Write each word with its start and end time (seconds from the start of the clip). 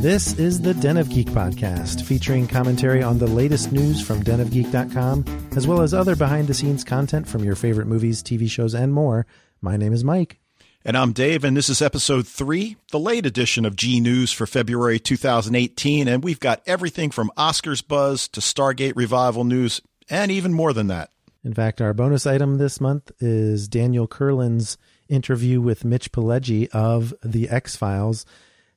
This 0.00 0.32
is 0.38 0.62
the 0.62 0.72
Den 0.80 0.96
of 0.96 1.10
Geek 1.10 1.26
podcast, 1.26 2.02
featuring 2.06 2.46
commentary 2.46 3.02
on 3.02 3.18
the 3.18 3.26
latest 3.26 3.70
news 3.70 4.00
from 4.00 4.22
denofgeek.com, 4.22 5.26
as 5.54 5.66
well 5.66 5.82
as 5.82 5.92
other 5.92 6.16
behind 6.16 6.48
the 6.48 6.54
scenes 6.54 6.84
content 6.84 7.28
from 7.28 7.44
your 7.44 7.54
favorite 7.54 7.86
movies, 7.86 8.22
TV 8.22 8.48
shows, 8.48 8.72
and 8.72 8.94
more. 8.94 9.26
My 9.60 9.76
name 9.76 9.92
is 9.92 10.04
Mike. 10.04 10.38
And 10.86 10.96
I'm 10.96 11.12
Dave, 11.12 11.44
and 11.44 11.54
this 11.54 11.68
is 11.68 11.82
episode 11.82 12.26
three, 12.26 12.78
the 12.92 12.98
late 12.98 13.26
edition 13.26 13.66
of 13.66 13.76
G 13.76 14.00
News 14.00 14.32
for 14.32 14.46
February 14.46 14.98
2018. 14.98 16.08
And 16.08 16.24
we've 16.24 16.40
got 16.40 16.62
everything 16.64 17.10
from 17.10 17.30
Oscars 17.36 17.86
buzz 17.86 18.26
to 18.28 18.40
Stargate 18.40 18.96
revival 18.96 19.44
news, 19.44 19.82
and 20.08 20.30
even 20.30 20.54
more 20.54 20.72
than 20.72 20.86
that. 20.86 21.10
In 21.46 21.54
fact, 21.54 21.80
our 21.80 21.94
bonus 21.94 22.26
item 22.26 22.58
this 22.58 22.80
month 22.80 23.12
is 23.20 23.68
Daniel 23.68 24.08
Kurland's 24.08 24.76
interview 25.08 25.60
with 25.60 25.84
Mitch 25.84 26.10
Pileggi 26.10 26.68
of 26.70 27.14
The 27.22 27.48
X 27.48 27.76
Files 27.76 28.26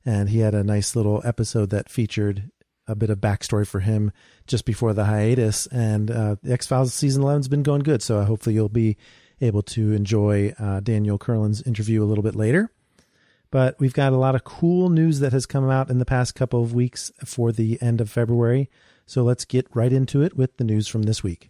and 0.06 0.28
he 0.28 0.38
had 0.38 0.54
a 0.54 0.62
nice 0.62 0.94
little 0.94 1.20
episode 1.24 1.70
that 1.70 1.88
featured 1.88 2.52
a 2.86 2.94
bit 2.94 3.10
of 3.10 3.18
backstory 3.18 3.66
for 3.66 3.80
him 3.80 4.12
just 4.46 4.64
before 4.64 4.94
the 4.94 5.06
hiatus. 5.06 5.66
And 5.66 6.12
uh, 6.12 6.36
the 6.44 6.52
X 6.52 6.68
Files 6.68 6.94
season 6.94 7.24
11 7.24 7.40
has 7.40 7.48
been 7.48 7.64
going 7.64 7.82
good, 7.82 8.02
so 8.02 8.22
hopefully 8.22 8.54
you'll 8.54 8.68
be 8.68 8.96
able 9.40 9.62
to 9.62 9.92
enjoy 9.92 10.54
uh, 10.56 10.78
Daniel 10.78 11.18
Kurland's 11.18 11.62
interview 11.62 12.04
a 12.04 12.06
little 12.06 12.22
bit 12.22 12.36
later. 12.36 12.70
But 13.50 13.80
we've 13.80 13.92
got 13.92 14.12
a 14.12 14.16
lot 14.16 14.36
of 14.36 14.44
cool 14.44 14.90
news 14.90 15.18
that 15.18 15.32
has 15.32 15.44
come 15.44 15.68
out 15.68 15.90
in 15.90 15.98
the 15.98 16.04
past 16.04 16.36
couple 16.36 16.62
of 16.62 16.72
weeks 16.72 17.10
for 17.24 17.50
the 17.50 17.82
end 17.82 18.00
of 18.00 18.08
February. 18.08 18.70
So 19.06 19.24
let's 19.24 19.44
get 19.44 19.66
right 19.74 19.92
into 19.92 20.22
it 20.22 20.36
with 20.36 20.56
the 20.56 20.62
news 20.62 20.86
from 20.86 21.02
this 21.02 21.24
week. 21.24 21.49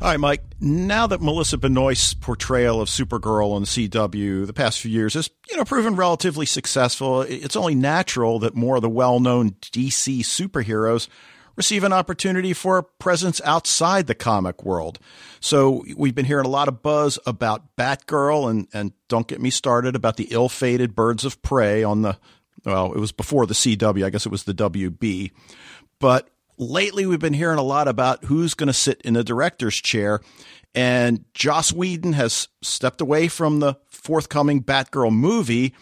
Hi, 0.00 0.16
Mike. 0.16 0.44
Now 0.60 1.08
that 1.08 1.20
Melissa 1.20 1.58
Benoist's 1.58 2.14
portrayal 2.14 2.80
of 2.80 2.88
Supergirl 2.88 3.50
on 3.52 3.64
CW 3.64 4.46
the 4.46 4.52
past 4.52 4.78
few 4.78 4.92
years 4.92 5.14
has, 5.14 5.28
you 5.50 5.56
know, 5.56 5.64
proven 5.64 5.96
relatively 5.96 6.46
successful, 6.46 7.22
it's 7.22 7.56
only 7.56 7.74
natural 7.74 8.38
that 8.38 8.54
more 8.54 8.76
of 8.76 8.82
the 8.82 8.88
well-known 8.88 9.56
DC 9.60 10.20
superheroes 10.20 11.08
receive 11.56 11.82
an 11.82 11.92
opportunity 11.92 12.52
for 12.52 12.78
a 12.78 12.84
presence 12.84 13.40
outside 13.44 14.06
the 14.06 14.14
comic 14.14 14.64
world. 14.64 15.00
So 15.40 15.84
we've 15.96 16.14
been 16.14 16.26
hearing 16.26 16.46
a 16.46 16.50
lot 16.50 16.68
of 16.68 16.80
buzz 16.80 17.18
about 17.26 17.76
Batgirl 17.76 18.48
and, 18.48 18.68
and 18.72 18.92
don't 19.08 19.26
get 19.26 19.40
me 19.40 19.50
started 19.50 19.96
about 19.96 20.16
the 20.16 20.28
ill-fated 20.30 20.94
Birds 20.94 21.24
of 21.24 21.42
Prey 21.42 21.82
on 21.82 22.02
the, 22.02 22.16
well, 22.64 22.92
it 22.92 23.00
was 23.00 23.10
before 23.10 23.46
the 23.46 23.54
CW. 23.54 24.04
I 24.04 24.10
guess 24.10 24.26
it 24.26 24.32
was 24.32 24.44
the 24.44 24.54
WB. 24.54 25.32
But 25.98 26.30
lately 26.58 27.06
we've 27.06 27.18
been 27.18 27.34
hearing 27.34 27.58
a 27.58 27.62
lot 27.62 27.88
about 27.88 28.24
who's 28.24 28.54
going 28.54 28.66
to 28.66 28.72
sit 28.72 29.00
in 29.02 29.14
the 29.14 29.24
director's 29.24 29.76
chair. 29.76 30.20
And 30.74 31.24
Joss 31.34 31.72
Whedon 31.72 32.12
has 32.12 32.48
stepped 32.62 33.00
away 33.00 33.28
from 33.28 33.60
the 33.60 33.76
forthcoming 33.88 34.62
Batgirl 34.62 35.12
movie. 35.12 35.74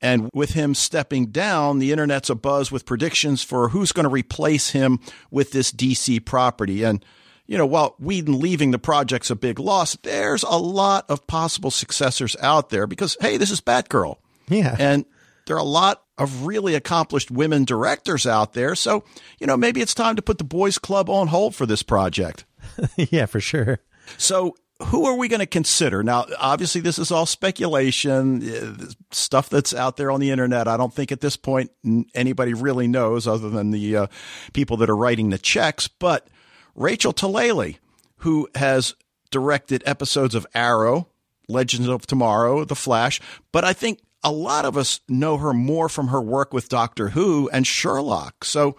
And 0.00 0.28
with 0.34 0.50
him 0.50 0.74
stepping 0.74 1.26
down, 1.26 1.78
the 1.78 1.90
internet's 1.90 2.28
abuzz 2.28 2.70
with 2.70 2.84
predictions 2.84 3.42
for 3.42 3.70
who's 3.70 3.92
going 3.92 4.04
to 4.04 4.10
replace 4.10 4.70
him 4.70 5.00
with 5.30 5.52
this 5.52 5.72
DC 5.72 6.24
property. 6.26 6.82
And, 6.82 7.02
you 7.46 7.56
know, 7.56 7.64
while 7.64 7.96
Whedon 7.98 8.38
leaving 8.38 8.70
the 8.70 8.78
project's 8.78 9.30
a 9.30 9.36
big 9.36 9.58
loss, 9.58 9.96
there's 10.02 10.42
a 10.42 10.58
lot 10.58 11.06
of 11.08 11.26
possible 11.26 11.70
successors 11.70 12.36
out 12.40 12.68
there 12.68 12.86
because, 12.86 13.16
hey, 13.20 13.38
this 13.38 13.50
is 13.50 13.62
Batgirl. 13.62 14.16
Yeah. 14.48 14.76
And 14.78 15.06
there 15.46 15.56
are 15.56 15.60
a 15.60 15.64
lot 15.64 16.03
of 16.18 16.46
really 16.46 16.74
accomplished 16.74 17.30
women 17.30 17.64
directors 17.64 18.26
out 18.26 18.52
there. 18.52 18.74
So, 18.74 19.04
you 19.38 19.46
know, 19.46 19.56
maybe 19.56 19.80
it's 19.80 19.94
time 19.94 20.16
to 20.16 20.22
put 20.22 20.38
the 20.38 20.44
boys 20.44 20.78
club 20.78 21.10
on 21.10 21.28
hold 21.28 21.54
for 21.54 21.66
this 21.66 21.82
project. 21.82 22.44
yeah, 22.96 23.26
for 23.26 23.40
sure. 23.40 23.80
So, 24.16 24.54
who 24.82 25.06
are 25.06 25.16
we 25.16 25.28
going 25.28 25.40
to 25.40 25.46
consider? 25.46 26.02
Now, 26.02 26.26
obviously, 26.38 26.80
this 26.80 26.98
is 26.98 27.10
all 27.10 27.26
speculation, 27.26 28.42
uh, 28.48 28.86
stuff 29.12 29.48
that's 29.48 29.72
out 29.72 29.96
there 29.96 30.10
on 30.10 30.20
the 30.20 30.30
internet. 30.30 30.66
I 30.66 30.76
don't 30.76 30.92
think 30.92 31.12
at 31.12 31.20
this 31.20 31.36
point 31.36 31.70
anybody 32.14 32.54
really 32.54 32.88
knows 32.88 33.26
other 33.26 33.48
than 33.50 33.70
the 33.70 33.96
uh, 33.96 34.06
people 34.52 34.76
that 34.78 34.90
are 34.90 34.96
writing 34.96 35.30
the 35.30 35.38
checks. 35.38 35.86
But 35.86 36.26
Rachel 36.74 37.12
Talalay, 37.12 37.78
who 38.18 38.48
has 38.56 38.94
directed 39.30 39.82
episodes 39.86 40.34
of 40.34 40.46
Arrow, 40.54 41.08
Legends 41.48 41.88
of 41.88 42.06
Tomorrow, 42.06 42.64
The 42.64 42.76
Flash, 42.76 43.20
but 43.52 43.64
I 43.64 43.72
think 43.72 44.00
a 44.24 44.32
lot 44.32 44.64
of 44.64 44.76
us 44.76 45.00
know 45.08 45.36
her 45.36 45.52
more 45.52 45.88
from 45.88 46.08
her 46.08 46.20
work 46.20 46.52
with 46.52 46.68
Doctor 46.68 47.10
Who 47.10 47.48
and 47.50 47.66
Sherlock. 47.66 48.44
So, 48.44 48.76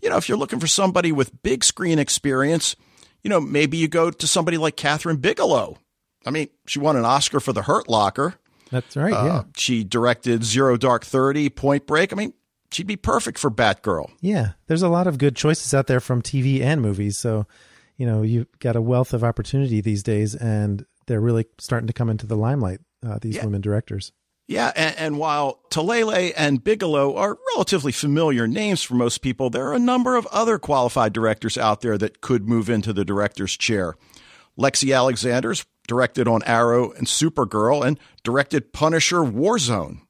you 0.00 0.08
know, 0.08 0.16
if 0.16 0.28
you're 0.28 0.38
looking 0.38 0.58
for 0.58 0.66
somebody 0.66 1.12
with 1.12 1.42
big 1.42 1.62
screen 1.62 1.98
experience, 1.98 2.74
you 3.22 3.28
know, 3.28 3.40
maybe 3.40 3.76
you 3.76 3.88
go 3.88 4.10
to 4.10 4.26
somebody 4.26 4.56
like 4.56 4.76
Kathryn 4.76 5.20
Bigelow. 5.20 5.76
I 6.24 6.30
mean, 6.30 6.48
she 6.66 6.78
won 6.78 6.96
an 6.96 7.04
Oscar 7.04 7.38
for 7.38 7.52
The 7.52 7.62
Hurt 7.62 7.88
Locker. 7.88 8.34
That's 8.70 8.96
right. 8.96 9.12
Uh, 9.12 9.24
yeah. 9.24 9.42
She 9.56 9.84
directed 9.84 10.42
Zero 10.42 10.76
Dark 10.76 11.04
30, 11.04 11.50
Point 11.50 11.86
Break. 11.86 12.12
I 12.12 12.16
mean, 12.16 12.32
she'd 12.72 12.86
be 12.86 12.96
perfect 12.96 13.38
for 13.38 13.50
Batgirl. 13.50 14.10
Yeah. 14.20 14.52
There's 14.66 14.82
a 14.82 14.88
lot 14.88 15.06
of 15.06 15.18
good 15.18 15.36
choices 15.36 15.74
out 15.74 15.86
there 15.86 16.00
from 16.00 16.22
TV 16.22 16.62
and 16.62 16.80
movies. 16.80 17.16
So, 17.18 17.46
you 17.96 18.06
know, 18.06 18.22
you've 18.22 18.48
got 18.58 18.76
a 18.76 18.82
wealth 18.82 19.12
of 19.12 19.22
opportunity 19.22 19.80
these 19.80 20.02
days, 20.02 20.34
and 20.34 20.84
they're 21.06 21.20
really 21.20 21.46
starting 21.58 21.86
to 21.86 21.92
come 21.92 22.10
into 22.10 22.26
the 22.26 22.36
limelight, 22.36 22.80
uh, 23.06 23.18
these 23.20 23.36
yeah. 23.36 23.44
women 23.44 23.60
directors. 23.60 24.12
Yeah, 24.48 24.72
and, 24.76 24.96
and, 24.96 25.18
while 25.18 25.58
Talalay 25.70 26.32
and 26.36 26.62
Bigelow 26.62 27.16
are 27.16 27.36
relatively 27.54 27.90
familiar 27.90 28.46
names 28.46 28.80
for 28.80 28.94
most 28.94 29.18
people, 29.18 29.50
there 29.50 29.66
are 29.66 29.74
a 29.74 29.80
number 29.80 30.14
of 30.14 30.26
other 30.26 30.56
qualified 30.56 31.12
directors 31.12 31.58
out 31.58 31.80
there 31.80 31.98
that 31.98 32.20
could 32.20 32.48
move 32.48 32.70
into 32.70 32.92
the 32.92 33.04
director's 33.04 33.56
chair. 33.56 33.96
Lexi 34.56 34.94
Alexander's 34.94 35.66
directed 35.88 36.28
on 36.28 36.44
Arrow 36.44 36.92
and 36.92 37.08
Supergirl 37.08 37.84
and 37.84 37.98
directed 38.22 38.72
Punisher 38.72 39.18
Warzone. 39.18 40.02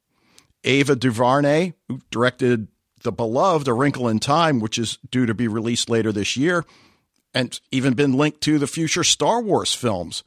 Ava 0.65 0.97
DuVernay, 0.97 1.73
who 1.89 2.01
directed 2.11 2.69
the 3.03 3.13
beloved 3.13 3.69
A 3.69 3.73
Wrinkle 3.73 4.09
in 4.09 4.19
Time, 4.19 4.61
which 4.61 4.79
is 4.79 4.99
due 5.11 5.27
to 5.27 5.35
be 5.35 5.49
released 5.49 5.89
later 5.89 6.13
this 6.13 6.37
year, 6.37 6.65
and 7.33 7.59
even 7.71 7.95
been 7.95 8.15
linked 8.15 8.41
to 8.43 8.59
the 8.59 8.67
future 8.67 9.05
Star 9.05 9.41
Wars 9.41 9.73
films. 9.75 10.25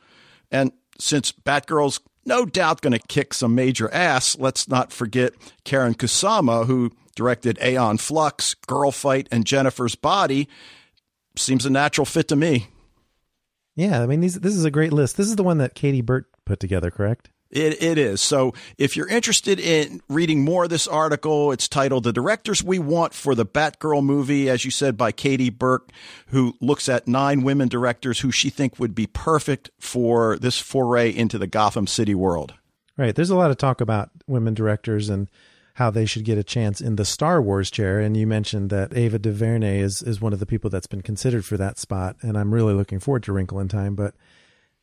And 0.51 0.71
since 0.97 1.31
Batgirl's 1.31 1.99
no 2.29 2.45
doubt 2.45 2.81
going 2.81 2.93
to 2.93 3.07
kick 3.07 3.33
some 3.33 3.53
major 3.53 3.93
ass. 3.93 4.37
Let's 4.39 4.69
not 4.69 4.93
forget 4.93 5.33
Karyn 5.65 5.95
Kusama, 5.95 6.65
who 6.65 6.91
directed 7.15 7.59
Aeon 7.61 7.97
Flux, 7.97 8.53
Girl 8.53 8.91
Fight, 8.91 9.27
and 9.31 9.45
Jennifer's 9.45 9.95
Body. 9.95 10.47
Seems 11.35 11.65
a 11.65 11.69
natural 11.69 12.05
fit 12.05 12.29
to 12.29 12.37
me. 12.37 12.67
Yeah, 13.75 14.01
I 14.01 14.05
mean, 14.05 14.21
these, 14.21 14.39
this 14.39 14.55
is 14.55 14.63
a 14.63 14.71
great 14.71 14.93
list. 14.93 15.17
This 15.17 15.27
is 15.27 15.35
the 15.35 15.43
one 15.43 15.57
that 15.57 15.75
Kayti 15.75 16.05
Burt 16.05 16.27
put 16.45 16.59
together, 16.59 16.91
correct? 16.91 17.29
It, 17.51 17.81
it 17.81 17.97
is. 17.97 18.21
So 18.21 18.53
if 18.77 18.95
you're 18.95 19.07
interested 19.07 19.59
in 19.59 20.01
reading 20.07 20.43
more 20.43 20.65
of 20.65 20.69
this 20.69 20.87
article, 20.87 21.51
it's 21.51 21.67
titled 21.67 22.03
The 22.03 22.13
Directors 22.13 22.63
We 22.63 22.77
Want 22.77 23.13
for 23.13 23.33
the 23.33 23.45
Batgirl 23.45 24.03
Movie, 24.03 24.49
as 24.49 24.65
you 24.65 24.71
said, 24.71 24.97
by 24.97 25.11
Kayti 25.11 25.57
Burt, 25.57 25.91
who 26.27 26.55
looks 26.61 26.87
at 26.87 27.07
nine 27.07 27.41
women 27.41 27.67
directors 27.67 28.19
who 28.19 28.31
she 28.31 28.51
think 28.51 28.77
would 28.77 28.93
be 28.93 29.07
perfect 29.07 29.71
for 29.79 30.37
this 30.37 30.59
foray 30.59 31.09
into 31.09 31.39
the 31.39 31.47
Gotham 31.47 31.87
City 31.87 32.13
world. 32.13 32.53
Right. 32.97 33.15
There's 33.15 33.31
a 33.31 33.35
lot 33.35 33.49
of 33.49 33.57
talk 33.57 33.81
about 33.81 34.11
women 34.27 34.53
directors 34.53 35.09
and 35.09 35.29
how 35.75 35.89
they 35.89 36.05
should 36.05 36.25
get 36.25 36.37
a 36.37 36.43
chance 36.43 36.81
in 36.81 36.97
the 36.97 37.05
Star 37.05 37.41
Wars 37.41 37.71
chair. 37.71 37.99
And 37.99 38.15
you 38.17 38.27
mentioned 38.27 38.69
that 38.69 38.95
Ava 38.95 39.17
DuVernay 39.17 39.79
is, 39.79 40.03
is 40.03 40.19
one 40.19 40.33
of 40.33 40.39
the 40.39 40.45
people 40.45 40.69
that's 40.69 40.87
been 40.87 41.01
considered 41.01 41.45
for 41.45 41.55
that 41.55 41.79
spot. 41.79 42.17
And 42.21 42.37
I'm 42.37 42.53
really 42.53 42.73
looking 42.73 42.99
forward 42.99 43.23
to 43.23 43.31
Wrinkle 43.31 43.59
in 43.59 43.69
Time. 43.69 43.95
But 43.95 44.13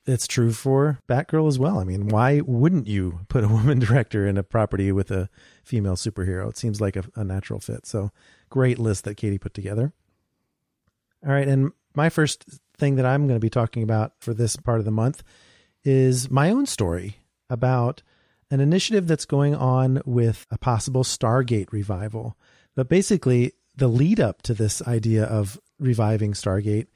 it's 0.07 0.27
true 0.27 0.53
for 0.53 1.01
Batgirl 1.09 1.49
as 1.49 1.59
well. 1.59 1.79
I 1.79 1.85
mean, 1.85 2.09
why 2.09 2.41
wouldn't 2.41 2.87
you 2.87 3.21
put 3.29 3.45
a 3.45 3.49
woman 3.57 3.79
director 3.79 4.27
in 4.27 4.39
a 4.39 4.43
property 4.43 4.93
with 4.93 5.11
a 5.11 5.29
female 5.65 5.97
superhero? 5.97 6.49
It 6.49 6.57
seems 6.57 6.81
like 6.81 6.97
a, 6.97 7.05
a 7.15 7.25
natural 7.25 7.61
fit. 7.61 7.87
So, 7.87 8.13
great 8.49 8.79
list 8.79 9.05
that 9.05 9.17
Kayti 9.17 9.41
put 9.41 9.55
together. 9.55 9.93
All 11.27 11.33
right, 11.33 11.49
and 11.49 11.73
my 11.95 12.09
first 12.09 12.45
thing 12.77 12.97
that 12.97 13.07
I'm 13.07 13.27
going 13.27 13.37
to 13.37 13.45
be 13.45 13.51
talking 13.51 13.83
about 13.83 14.13
for 14.21 14.35
this 14.35 14.57
part 14.57 14.79
of 14.79 14.85
the 14.85 14.91
month 14.91 15.23
is 15.83 16.31
my 16.31 16.51
own 16.51 16.67
story 16.67 17.19
about 17.49 18.03
an 18.51 18.61
initiative 18.61 19.07
that's 19.07 19.25
going 19.25 19.55
on 19.55 20.03
with 20.05 20.47
a 20.51 20.59
possible 20.59 21.03
Stargate 21.03 21.73
revival. 21.73 22.37
But 22.75 22.89
basically, 22.89 23.53
the 23.77 23.89
lead 23.89 24.21
up 24.21 24.43
to 24.43 24.55
this 24.55 24.83
idea 24.83 25.25
of 25.25 25.59
reviving 25.79 26.33
Stargate 26.33 26.87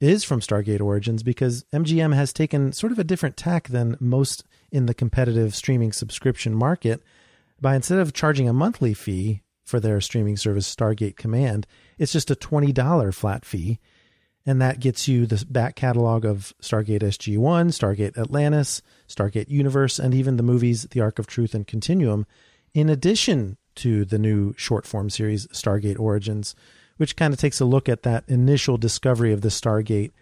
is 0.00 0.24
from 0.24 0.40
Stargate 0.40 0.80
Origins 0.80 1.22
because 1.22 1.64
MGM 1.72 2.14
has 2.14 2.32
taken 2.32 2.72
sort 2.72 2.92
of 2.92 2.98
a 2.98 3.04
different 3.04 3.36
tack 3.36 3.68
than 3.68 3.96
most 4.00 4.44
in 4.70 4.86
the 4.86 4.94
competitive 4.94 5.54
streaming 5.54 5.92
subscription 5.92 6.54
market 6.54 7.02
by 7.60 7.74
instead 7.74 7.98
of 7.98 8.12
charging 8.12 8.48
a 8.48 8.52
monthly 8.52 8.94
fee 8.94 9.42
for 9.64 9.80
their 9.80 10.00
streaming 10.00 10.36
service 10.36 10.72
Stargate 10.74 11.16
Command, 11.16 11.66
it's 11.98 12.12
just 12.12 12.30
a 12.30 12.36
$20 12.36 13.14
flat 13.14 13.44
fee. 13.44 13.78
And 14.46 14.62
that 14.62 14.80
gets 14.80 15.08
you 15.08 15.26
the 15.26 15.44
back 15.50 15.76
catalog 15.76 16.24
of 16.24 16.54
Stargate 16.62 17.02
SG1, 17.02 17.68
Stargate 17.68 18.16
Atlantis, 18.16 18.80
Stargate 19.06 19.50
Universe, 19.50 19.98
and 19.98 20.14
even 20.14 20.38
the 20.38 20.42
movies 20.42 20.84
The 20.84 21.00
Ark 21.00 21.18
of 21.18 21.26
Truth 21.26 21.54
and 21.54 21.66
Continuum, 21.66 22.24
in 22.72 22.88
addition 22.88 23.58
to 23.76 24.04
the 24.04 24.18
new 24.18 24.54
short 24.56 24.86
form 24.86 25.10
series 25.10 25.46
Stargate 25.48 25.98
Origins, 25.98 26.54
which 26.98 27.16
kind 27.16 27.32
of 27.32 27.40
takes 27.40 27.60
a 27.60 27.64
look 27.64 27.88
at 27.88 28.02
that 28.02 28.24
initial 28.28 28.76
discovery 28.76 29.32
of 29.32 29.40
the 29.40 29.48
Stargate 29.48 30.12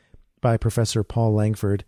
by 0.41 0.57
Professor 0.57 1.03
Paul 1.03 1.35
Langford, 1.35 1.85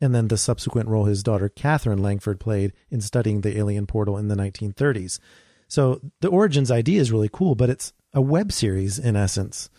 and 0.00 0.14
then 0.14 0.28
the 0.28 0.36
subsequent 0.36 0.88
role 0.88 1.04
his 1.04 1.22
daughter 1.22 1.48
Catherine 1.48 2.02
Langford 2.02 2.40
played 2.40 2.72
in 2.90 3.00
studying 3.00 3.42
the 3.42 3.56
alien 3.56 3.86
portal 3.86 4.18
in 4.18 4.28
the 4.28 4.34
1930s. 4.34 5.20
So 5.68 6.00
the 6.20 6.28
Origins 6.28 6.70
idea 6.70 7.00
is 7.00 7.12
really 7.12 7.30
cool, 7.32 7.54
but 7.54 7.70
it's 7.70 7.92
a 8.12 8.20
web 8.20 8.50
series 8.50 8.98
in 8.98 9.14
essence. 9.14 9.70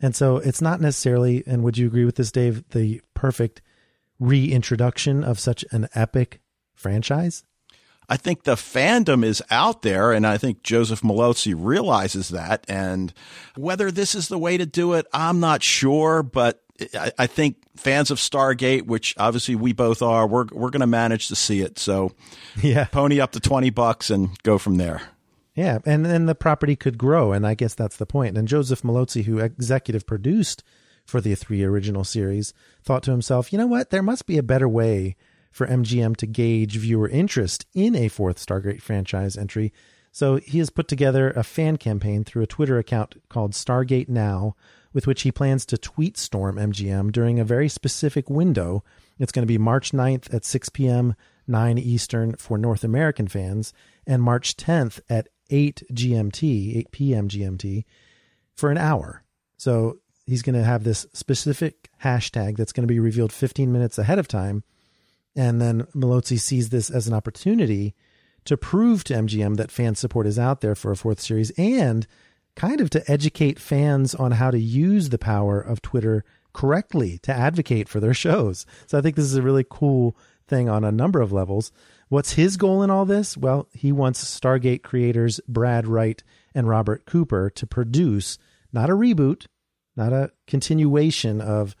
And 0.00 0.14
so 0.14 0.36
it's 0.36 0.62
not 0.62 0.80
necessarily, 0.80 1.42
and 1.46 1.62
would 1.64 1.76
you 1.76 1.86
agree 1.86 2.04
with 2.04 2.16
this, 2.16 2.30
Dave, 2.30 2.68
the 2.70 3.02
perfect 3.14 3.60
reintroduction 4.18 5.24
of 5.24 5.40
such 5.40 5.64
an 5.72 5.88
epic 5.94 6.40
franchise? 6.74 7.42
I 8.10 8.16
think 8.16 8.42
the 8.42 8.56
fandom 8.56 9.24
is 9.24 9.40
out 9.52 9.82
there, 9.82 10.10
and 10.10 10.26
I 10.26 10.36
think 10.36 10.64
Joseph 10.64 11.02
Mallozzi 11.02 11.54
realizes 11.56 12.30
that. 12.30 12.64
And 12.68 13.14
whether 13.56 13.92
this 13.92 14.16
is 14.16 14.26
the 14.26 14.36
way 14.36 14.56
to 14.58 14.66
do 14.66 14.94
it, 14.94 15.06
I'm 15.12 15.38
not 15.38 15.62
sure, 15.62 16.24
but 16.24 16.60
I, 16.92 17.12
I 17.16 17.26
think 17.28 17.58
fans 17.76 18.10
of 18.10 18.18
Stargate, 18.18 18.82
which 18.82 19.14
obviously 19.16 19.54
we 19.54 19.72
both 19.72 20.02
are, 20.02 20.26
we're 20.26 20.46
we're 20.50 20.70
going 20.70 20.80
to 20.80 20.88
manage 20.88 21.28
to 21.28 21.36
see 21.36 21.60
it. 21.60 21.78
So, 21.78 22.10
yeah, 22.62 22.86
pony 22.86 23.20
up 23.20 23.30
to 23.32 23.40
twenty 23.40 23.70
bucks 23.70 24.10
and 24.10 24.36
go 24.42 24.58
from 24.58 24.76
there. 24.76 25.02
Yeah, 25.54 25.78
and 25.86 26.04
then 26.04 26.26
the 26.26 26.34
property 26.34 26.74
could 26.74 26.98
grow, 26.98 27.32
and 27.32 27.46
I 27.46 27.54
guess 27.54 27.74
that's 27.74 27.96
the 27.96 28.06
point. 28.06 28.36
And 28.36 28.48
Joseph 28.48 28.82
Mallozzi, 28.82 29.24
who 29.24 29.38
executive 29.38 30.04
produced 30.04 30.64
for 31.04 31.20
the 31.20 31.36
three 31.36 31.62
original 31.62 32.02
series, 32.02 32.54
thought 32.82 33.04
to 33.04 33.10
himself, 33.12 33.52
you 33.52 33.58
know 33.58 33.66
what? 33.66 33.90
There 33.90 34.02
must 34.02 34.26
be 34.26 34.36
a 34.36 34.42
better 34.42 34.68
way 34.68 35.16
for 35.50 35.66
MGM 35.66 36.16
to 36.16 36.26
gauge 36.26 36.76
viewer 36.76 37.08
interest 37.08 37.66
in 37.74 37.94
a 37.94 38.08
fourth 38.08 38.44
Stargate 38.44 38.82
franchise 38.82 39.36
entry. 39.36 39.72
So 40.12 40.36
he 40.36 40.58
has 40.58 40.70
put 40.70 40.88
together 40.88 41.30
a 41.30 41.42
fan 41.42 41.76
campaign 41.76 42.24
through 42.24 42.42
a 42.42 42.48
Twitter 42.48 42.78
account 42.78 43.22
called 43.28 43.52
Stargate 43.52 44.08
Now, 44.08 44.56
with 44.92 45.06
which 45.06 45.22
he 45.22 45.30
plans 45.30 45.64
to 45.66 45.78
tweet 45.78 46.16
storm 46.16 46.56
MGM 46.56 47.12
during 47.12 47.38
a 47.38 47.44
very 47.44 47.68
specific 47.68 48.28
window. 48.28 48.82
It's 49.18 49.32
going 49.32 49.42
to 49.42 49.46
be 49.46 49.58
March 49.58 49.92
9th 49.92 50.32
at 50.34 50.44
6 50.44 50.68
p.m., 50.70 51.14
9 51.46 51.78
Eastern 51.78 52.34
for 52.36 52.58
North 52.58 52.84
American 52.84 53.28
fans, 53.28 53.72
and 54.06 54.22
March 54.22 54.56
10th 54.56 55.00
at 55.08 55.28
8 55.50 55.82
GMT, 55.92 56.76
8 56.78 56.90
p.m. 56.90 57.28
GMT, 57.28 57.84
for 58.54 58.70
an 58.70 58.78
hour. 58.78 59.24
So 59.56 59.98
he's 60.26 60.42
going 60.42 60.54
to 60.54 60.64
have 60.64 60.84
this 60.84 61.06
specific 61.12 61.90
hashtag 62.02 62.56
that's 62.56 62.72
going 62.72 62.84
to 62.84 62.92
be 62.92 63.00
revealed 63.00 63.32
15 63.32 63.70
minutes 63.72 63.98
ahead 63.98 64.18
of 64.18 64.26
time 64.28 64.64
and 65.36 65.60
then 65.60 65.82
Mallozzi 65.94 66.38
sees 66.38 66.70
this 66.70 66.90
as 66.90 67.06
an 67.08 67.14
opportunity 67.14 67.94
to 68.44 68.56
prove 68.56 69.04
to 69.04 69.14
MGM 69.14 69.56
that 69.56 69.70
fan 69.70 69.94
support 69.94 70.26
is 70.26 70.38
out 70.38 70.60
there 70.60 70.74
for 70.74 70.90
a 70.90 70.96
fourth 70.96 71.20
series 71.20 71.50
and 71.58 72.06
kind 72.56 72.80
of 72.80 72.90
to 72.90 73.10
educate 73.10 73.58
fans 73.58 74.14
on 74.14 74.32
how 74.32 74.50
to 74.50 74.58
use 74.58 75.10
the 75.10 75.18
power 75.18 75.60
of 75.60 75.82
Twitter 75.82 76.24
correctly 76.52 77.18
to 77.18 77.32
advocate 77.32 77.88
for 77.88 78.00
their 78.00 78.14
shows. 78.14 78.66
So 78.86 78.98
I 78.98 79.00
think 79.00 79.16
this 79.16 79.26
is 79.26 79.36
a 79.36 79.42
really 79.42 79.64
cool 79.68 80.16
thing 80.48 80.68
on 80.68 80.84
a 80.84 80.92
number 80.92 81.20
of 81.20 81.32
levels. 81.32 81.70
What's 82.08 82.32
his 82.32 82.56
goal 82.56 82.82
in 82.82 82.90
all 82.90 83.04
this? 83.04 83.36
Well, 83.36 83.68
he 83.72 83.92
wants 83.92 84.24
Stargate 84.24 84.82
creators 84.82 85.40
Brad 85.46 85.86
Wright 85.86 86.22
and 86.54 86.68
Robert 86.68 87.06
Cooper 87.06 87.50
to 87.50 87.66
produce 87.66 88.36
not 88.72 88.90
a 88.90 88.94
reboot, 88.94 89.46
not 89.96 90.12
a 90.12 90.32
continuation 90.46 91.40
of 91.40 91.76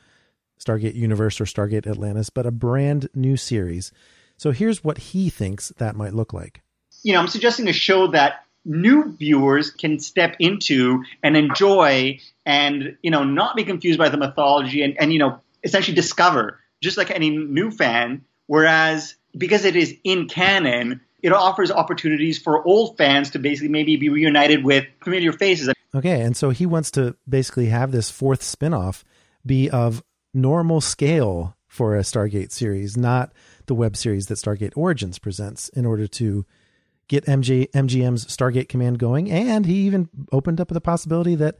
Stargate 0.64 0.94
Universe 0.94 1.40
or 1.40 1.44
Stargate 1.44 1.86
Atlantis, 1.86 2.30
but 2.30 2.46
a 2.46 2.50
brand 2.50 3.08
new 3.14 3.36
series. 3.36 3.92
So 4.36 4.52
here's 4.52 4.84
what 4.84 4.98
he 4.98 5.30
thinks 5.30 5.70
that 5.78 5.96
might 5.96 6.14
look 6.14 6.32
like. 6.32 6.62
You 7.02 7.14
know, 7.14 7.20
I'm 7.20 7.28
suggesting 7.28 7.68
a 7.68 7.72
show 7.72 8.08
that 8.08 8.44
new 8.64 9.16
viewers 9.16 9.70
can 9.70 9.98
step 9.98 10.36
into 10.38 11.02
and 11.22 11.36
enjoy 11.36 12.20
and, 12.44 12.96
you 13.02 13.10
know, 13.10 13.24
not 13.24 13.56
be 13.56 13.64
confused 13.64 13.98
by 13.98 14.08
the 14.10 14.18
mythology 14.18 14.82
and, 14.82 14.96
and 15.00 15.12
you 15.12 15.18
know, 15.18 15.40
essentially 15.64 15.94
discover, 15.94 16.60
just 16.80 16.96
like 16.96 17.10
any 17.10 17.30
new 17.30 17.70
fan. 17.70 18.24
Whereas 18.46 19.14
because 19.36 19.64
it 19.64 19.76
is 19.76 19.96
in 20.04 20.28
canon, 20.28 21.00
it 21.22 21.32
offers 21.32 21.70
opportunities 21.70 22.38
for 22.38 22.66
old 22.66 22.96
fans 22.96 23.30
to 23.30 23.38
basically 23.38 23.68
maybe 23.68 23.96
be 23.96 24.08
reunited 24.08 24.64
with 24.64 24.86
familiar 25.02 25.32
faces. 25.32 25.72
Okay, 25.94 26.20
and 26.20 26.36
so 26.36 26.50
he 26.50 26.66
wants 26.66 26.90
to 26.92 27.16
basically 27.28 27.66
have 27.66 27.92
this 27.92 28.10
fourth 28.10 28.42
spinoff 28.42 29.04
be 29.44 29.70
of 29.70 30.02
normal 30.32 30.80
scale 30.80 31.56
for 31.66 31.96
a 31.96 32.00
Stargate 32.00 32.50
series, 32.50 32.96
not 32.96 33.32
the 33.66 33.74
web 33.74 33.96
series 33.96 34.26
that 34.26 34.34
Stargate 34.34 34.76
Origins 34.76 35.18
presents, 35.18 35.68
in 35.70 35.86
order 35.86 36.06
to 36.06 36.44
get 37.08 37.24
MG, 37.26 37.70
MGM's 37.70 38.26
Stargate 38.26 38.68
Command 38.68 38.98
going. 38.98 39.30
And 39.30 39.66
he 39.66 39.86
even 39.86 40.08
opened 40.32 40.60
up 40.60 40.68
the 40.68 40.80
possibility 40.80 41.34
that 41.36 41.56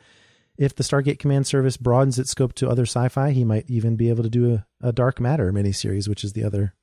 if 0.56 0.75
the 0.75 0.82
Stargate 0.82 1.19
Command 1.19 1.46
service 1.46 1.76
broadens 1.76 2.19
its 2.19 2.31
scope 2.31 2.55
to 2.55 2.69
other 2.69 2.82
sci 2.82 3.08
fi, 3.08 3.31
he 3.31 3.44
might 3.44 3.69
even 3.69 3.96
be 3.96 4.08
able 4.08 4.22
to 4.22 4.31
do 4.31 4.55
a, 4.55 4.88
a 4.88 4.93
Dark 4.93 5.20
Matter 5.20 5.52
miniseries, 5.52 6.08
which 6.08 6.25
is 6.25 6.34
the 6.34 6.44
other 6.44 6.75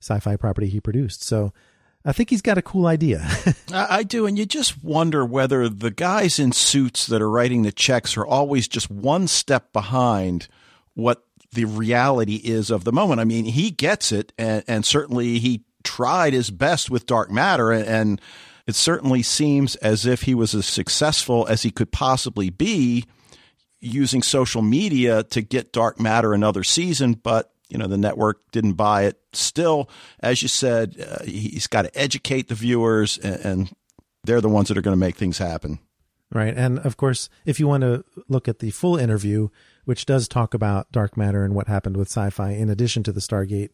sci 0.00 0.18
fi 0.18 0.36
property 0.36 0.68
he 0.68 0.80
produced. 0.80 1.22
So 1.22 1.52
I 2.04 2.12
think 2.12 2.30
he's 2.30 2.42
got 2.42 2.58
a 2.58 2.62
cool 2.62 2.86
idea. 2.86 3.26
I 3.72 4.02
do. 4.02 4.26
And 4.26 4.36
you 4.36 4.44
just 4.44 4.82
wonder 4.82 5.24
whether 5.24 5.68
the 5.68 5.90
guys 5.90 6.38
in 6.38 6.52
suits 6.52 7.06
that 7.06 7.22
are 7.22 7.30
writing 7.30 7.62
the 7.62 7.72
checks 7.72 8.16
are 8.16 8.26
always 8.26 8.66
just 8.66 8.90
one 8.90 9.28
step 9.28 9.72
behind 9.72 10.48
what 10.94 11.24
the 11.52 11.64
reality 11.64 12.36
is 12.36 12.70
of 12.70 12.84
the 12.84 12.92
moment. 12.92 13.20
I 13.20 13.24
mean, 13.24 13.44
he 13.44 13.70
gets 13.70 14.12
it, 14.12 14.32
and, 14.38 14.64
and 14.66 14.86
certainly 14.86 15.38
he 15.38 15.64
tried 15.84 16.32
his 16.32 16.50
best 16.50 16.90
with 16.90 17.06
dark 17.06 17.30
matter, 17.30 17.72
and, 17.72 18.20
it 18.66 18.74
certainly 18.74 19.22
seems 19.22 19.74
as 19.76 20.06
if 20.06 20.22
he 20.22 20.34
was 20.34 20.54
as 20.54 20.66
successful 20.66 21.46
as 21.48 21.62
he 21.62 21.70
could 21.70 21.90
possibly 21.90 22.50
be 22.50 23.04
using 23.80 24.22
social 24.22 24.62
media 24.62 25.24
to 25.24 25.42
get 25.42 25.72
dark 25.72 25.98
matter 25.98 26.32
another 26.32 26.62
season, 26.62 27.14
but 27.14 27.52
you 27.68 27.78
know 27.78 27.86
the 27.86 27.98
network 27.98 28.50
didn't 28.52 28.74
buy 28.74 29.04
it. 29.04 29.18
Still, 29.32 29.88
as 30.20 30.42
you 30.42 30.48
said, 30.48 30.96
uh, 31.00 31.24
he's 31.24 31.66
got 31.66 31.82
to 31.82 31.98
educate 31.98 32.48
the 32.48 32.54
viewers, 32.54 33.18
and, 33.18 33.44
and 33.44 33.76
they're 34.24 34.40
the 34.40 34.48
ones 34.48 34.68
that 34.68 34.78
are 34.78 34.82
going 34.82 34.96
to 34.96 35.00
make 35.00 35.16
things 35.16 35.38
happen. 35.38 35.80
Right, 36.30 36.54
and 36.56 36.78
of 36.78 36.96
course, 36.96 37.28
if 37.44 37.58
you 37.58 37.66
want 37.66 37.82
to 37.82 38.04
look 38.28 38.46
at 38.46 38.60
the 38.60 38.70
full 38.70 38.96
interview, 38.96 39.48
which 39.84 40.06
does 40.06 40.28
talk 40.28 40.54
about 40.54 40.90
dark 40.92 41.16
matter 41.16 41.44
and 41.44 41.54
what 41.54 41.68
happened 41.68 41.96
with 41.96 42.08
sci-fi 42.08 42.50
in 42.50 42.68
addition 42.68 43.02
to 43.02 43.12
the 43.12 43.20
Stargate 43.20 43.70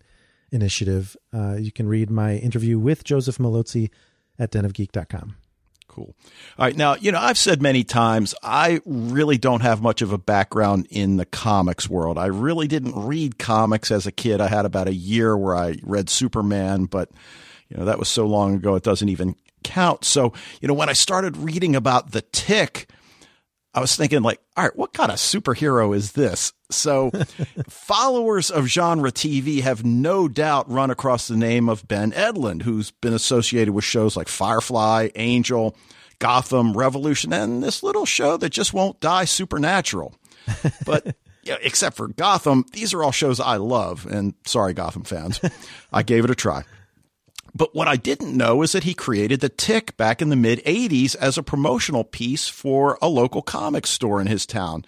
initiative. 0.50 1.16
Uh, 1.32 1.56
you 1.56 1.72
can 1.72 1.88
read 1.88 2.10
my 2.10 2.36
interview 2.36 2.78
with 2.78 3.04
Joseph 3.04 3.38
Mallozzi 3.38 3.90
at 4.38 4.50
denofgeek.com. 4.52 5.36
Cool. 5.88 6.14
All 6.58 6.66
right. 6.66 6.76
Now, 6.76 6.94
you 6.96 7.10
know, 7.10 7.18
I've 7.18 7.38
said 7.38 7.60
many 7.62 7.82
times, 7.82 8.34
I 8.42 8.80
really 8.84 9.38
don't 9.38 9.62
have 9.62 9.82
much 9.82 10.02
of 10.02 10.12
a 10.12 10.18
background 10.18 10.86
in 10.90 11.16
the 11.16 11.24
comics 11.26 11.88
world. 11.88 12.18
I 12.18 12.26
really 12.26 12.68
didn't 12.68 12.94
read 12.94 13.38
comics 13.38 13.90
as 13.90 14.06
a 14.06 14.12
kid. 14.12 14.40
I 14.40 14.48
had 14.48 14.64
about 14.64 14.86
a 14.86 14.94
year 14.94 15.36
where 15.36 15.56
I 15.56 15.76
read 15.82 16.10
Superman, 16.10 16.84
but, 16.84 17.10
you 17.68 17.76
know, 17.76 17.86
that 17.86 17.98
was 17.98 18.08
so 18.08 18.26
long 18.26 18.54
ago, 18.54 18.74
it 18.74 18.82
doesn't 18.82 19.08
even 19.08 19.34
count. 19.64 20.04
So, 20.04 20.34
you 20.60 20.68
know, 20.68 20.74
when 20.74 20.88
I 20.88 20.92
started 20.92 21.36
reading 21.36 21.74
about 21.74 22.12
the 22.12 22.22
tick, 22.22 22.88
I 23.74 23.80
was 23.80 23.94
thinking 23.94 24.22
like, 24.22 24.40
all 24.56 24.64
right, 24.64 24.76
what 24.76 24.92
kind 24.92 25.12
of 25.12 25.18
superhero 25.18 25.94
is 25.94 26.12
this? 26.12 26.52
So 26.70 27.10
followers 27.68 28.50
of 28.50 28.66
genre 28.66 29.12
TV 29.12 29.60
have 29.60 29.84
no 29.84 30.26
doubt 30.26 30.70
run 30.70 30.90
across 30.90 31.28
the 31.28 31.36
name 31.36 31.68
of 31.68 31.86
Ben 31.86 32.12
Edlund, 32.12 32.62
who's 32.62 32.90
been 32.90 33.12
associated 33.12 33.74
with 33.74 33.84
shows 33.84 34.16
like 34.16 34.28
Firefly, 34.28 35.10
Angel, 35.16 35.76
Gotham, 36.18 36.76
Revolution, 36.76 37.32
and 37.32 37.62
this 37.62 37.82
little 37.82 38.06
show 38.06 38.36
that 38.38 38.50
just 38.50 38.72
won't 38.72 39.00
die, 39.00 39.24
Supernatural. 39.24 40.14
But 40.84 41.14
yeah, 41.42 41.56
except 41.62 41.96
for 41.96 42.08
Gotham, 42.08 42.64
these 42.72 42.94
are 42.94 43.02
all 43.02 43.12
shows 43.12 43.38
I 43.38 43.56
love. 43.56 44.06
And 44.06 44.34
sorry, 44.46 44.72
Gotham 44.72 45.04
fans, 45.04 45.40
I 45.92 46.02
gave 46.02 46.24
it 46.24 46.30
a 46.30 46.34
try. 46.34 46.64
But 47.58 47.74
what 47.74 47.88
I 47.88 47.96
didn't 47.96 48.36
know 48.36 48.62
is 48.62 48.70
that 48.72 48.84
he 48.84 48.94
created 48.94 49.40
the 49.40 49.48
Tick 49.48 49.96
back 49.96 50.22
in 50.22 50.28
the 50.28 50.36
mid 50.36 50.60
80s 50.64 51.16
as 51.16 51.36
a 51.36 51.42
promotional 51.42 52.04
piece 52.04 52.46
for 52.46 52.96
a 53.02 53.08
local 53.08 53.42
comic 53.42 53.84
store 53.84 54.20
in 54.20 54.28
his 54.28 54.46
town. 54.46 54.84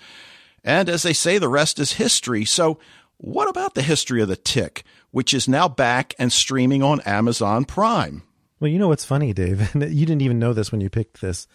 And 0.63 0.89
as 0.89 1.03
they 1.03 1.13
say, 1.13 1.39
the 1.39 1.49
rest 1.49 1.81
is 1.81 1.95
history. 1.95 2.45
So, 2.45 2.79
what 3.17 3.49
about 3.49 3.75
the 3.75 3.83
history 3.83 4.23
of 4.23 4.29
the 4.29 4.37
Tick, 4.37 4.85
which 5.11 5.35
is 5.35 5.49
now 5.49 5.69
back 5.69 6.15
and 6.17 6.33
streaming 6.33 6.83
on 6.83 7.01
Amazon 7.01 7.65
Prime? 7.65 8.23
Well, 8.61 8.71
you 8.71 8.79
know 8.79 8.89
what's 8.89 9.05
funny, 9.05 9.33
Dave? 9.33 9.75
you 9.75 10.07
didn't 10.07 10.23
even 10.23 10.39
know 10.39 10.53
this 10.53 10.71
when 10.71 10.81
you 10.81 10.89
picked 10.89 11.21
this. 11.21 11.49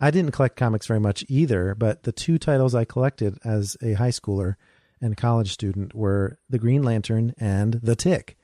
I 0.00 0.12
didn't 0.12 0.32
collect 0.32 0.56
comics 0.56 0.86
very 0.86 1.00
much 1.00 1.24
either, 1.28 1.74
but 1.74 2.04
the 2.04 2.12
two 2.12 2.38
titles 2.38 2.76
I 2.76 2.84
collected 2.84 3.38
as 3.44 3.76
a 3.82 3.94
high 3.94 4.10
schooler 4.10 4.54
and 5.00 5.16
college 5.16 5.52
student 5.52 5.94
were 5.94 6.38
The 6.48 6.58
Green 6.58 6.84
Lantern 6.84 7.34
and 7.38 7.74
The 7.74 7.96
Tick. 7.96 8.36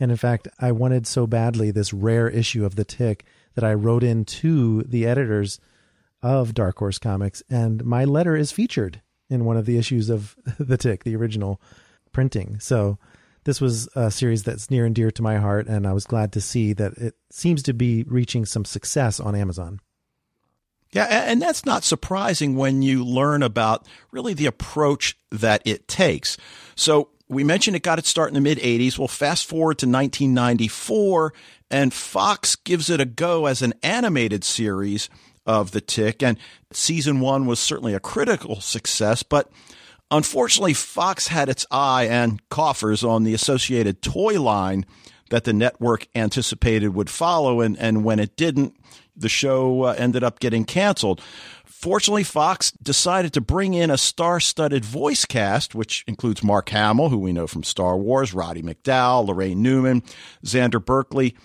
And 0.00 0.10
in 0.10 0.16
fact, 0.16 0.48
I 0.58 0.72
wanted 0.72 1.06
so 1.06 1.26
badly 1.26 1.70
this 1.70 1.92
rare 1.92 2.28
issue 2.28 2.64
of 2.64 2.76
The 2.76 2.84
Tick 2.84 3.24
that 3.54 3.64
I 3.64 3.74
wrote 3.74 4.04
in 4.04 4.24
to 4.24 4.82
the 4.82 5.06
editors 5.06 5.58
of 6.22 6.54
Dark 6.54 6.78
Horse 6.78 6.98
Comics, 6.98 7.42
and 7.48 7.84
my 7.84 8.04
letter 8.04 8.36
is 8.36 8.52
featured 8.52 9.02
in 9.30 9.44
one 9.44 9.56
of 9.56 9.66
the 9.66 9.78
issues 9.78 10.10
of 10.10 10.36
The 10.58 10.76
Tick, 10.76 11.04
the 11.04 11.16
original 11.16 11.60
printing. 12.12 12.58
So 12.60 12.98
this 13.44 13.60
was 13.60 13.88
a 13.94 14.10
series 14.10 14.42
that's 14.42 14.70
near 14.70 14.84
and 14.84 14.94
dear 14.94 15.10
to 15.10 15.22
my 15.22 15.36
heart, 15.36 15.66
and 15.66 15.86
I 15.86 15.92
was 15.92 16.06
glad 16.06 16.32
to 16.32 16.40
see 16.40 16.72
that 16.74 16.94
it 16.98 17.14
seems 17.30 17.62
to 17.64 17.72
be 17.72 18.04
reaching 18.04 18.44
some 18.44 18.64
success 18.64 19.20
on 19.20 19.34
Amazon. 19.34 19.80
Yeah, 20.92 21.04
and 21.04 21.42
that's 21.42 21.66
not 21.66 21.84
surprising 21.84 22.56
when 22.56 22.80
you 22.82 23.04
learn 23.04 23.42
about 23.42 23.86
really 24.10 24.34
the 24.34 24.46
approach 24.46 25.18
that 25.30 25.62
it 25.66 25.86
takes. 25.86 26.38
So 26.76 27.10
we 27.28 27.44
mentioned 27.44 27.76
it 27.76 27.82
got 27.82 27.98
its 27.98 28.08
start 28.08 28.28
in 28.28 28.34
the 28.34 28.40
mid 28.40 28.58
80s. 28.58 28.98
Well, 28.98 29.08
fast 29.08 29.46
forward 29.46 29.78
to 29.78 29.86
1994, 29.86 31.32
and 31.70 31.92
Fox 31.92 32.56
gives 32.56 32.88
it 32.88 33.00
a 33.00 33.04
go 33.04 33.46
as 33.46 33.62
an 33.62 33.74
animated 33.82 34.44
series 34.44 35.10
of 35.46 35.70
The 35.70 35.80
Tick. 35.80 36.22
And 36.22 36.38
season 36.72 37.20
one 37.20 37.46
was 37.46 37.58
certainly 37.58 37.94
a 37.94 38.00
critical 38.00 38.60
success, 38.60 39.22
but 39.22 39.50
unfortunately, 40.10 40.74
Fox 40.74 41.28
had 41.28 41.48
its 41.48 41.66
eye 41.70 42.04
and 42.04 42.46
coffers 42.48 43.04
on 43.04 43.24
the 43.24 43.34
associated 43.34 44.02
toy 44.02 44.40
line 44.40 44.86
that 45.30 45.44
the 45.44 45.52
network 45.52 46.06
anticipated 46.14 46.88
would 46.88 47.10
follow. 47.10 47.60
And, 47.60 47.78
and 47.78 48.04
when 48.04 48.18
it 48.18 48.36
didn't, 48.36 48.74
the 49.14 49.28
show 49.28 49.82
uh, 49.82 49.94
ended 49.98 50.22
up 50.24 50.38
getting 50.38 50.64
canceled. 50.64 51.20
Fortunately, 51.78 52.24
Fox 52.24 52.72
decided 52.72 53.32
to 53.34 53.40
bring 53.40 53.72
in 53.72 53.88
a 53.88 53.96
star 53.96 54.40
studded 54.40 54.84
voice 54.84 55.24
cast, 55.24 55.76
which 55.76 56.02
includes 56.08 56.42
Mark 56.42 56.70
Hamill, 56.70 57.08
who 57.08 57.18
we 57.18 57.32
know 57.32 57.46
from 57.46 57.62
Star 57.62 57.96
Wars, 57.96 58.34
Roddy 58.34 58.64
McDowall, 58.64 59.28
Laraine 59.28 59.58
Newman, 59.58 60.02
Xander 60.44 60.84
Berkeley, 60.84 61.36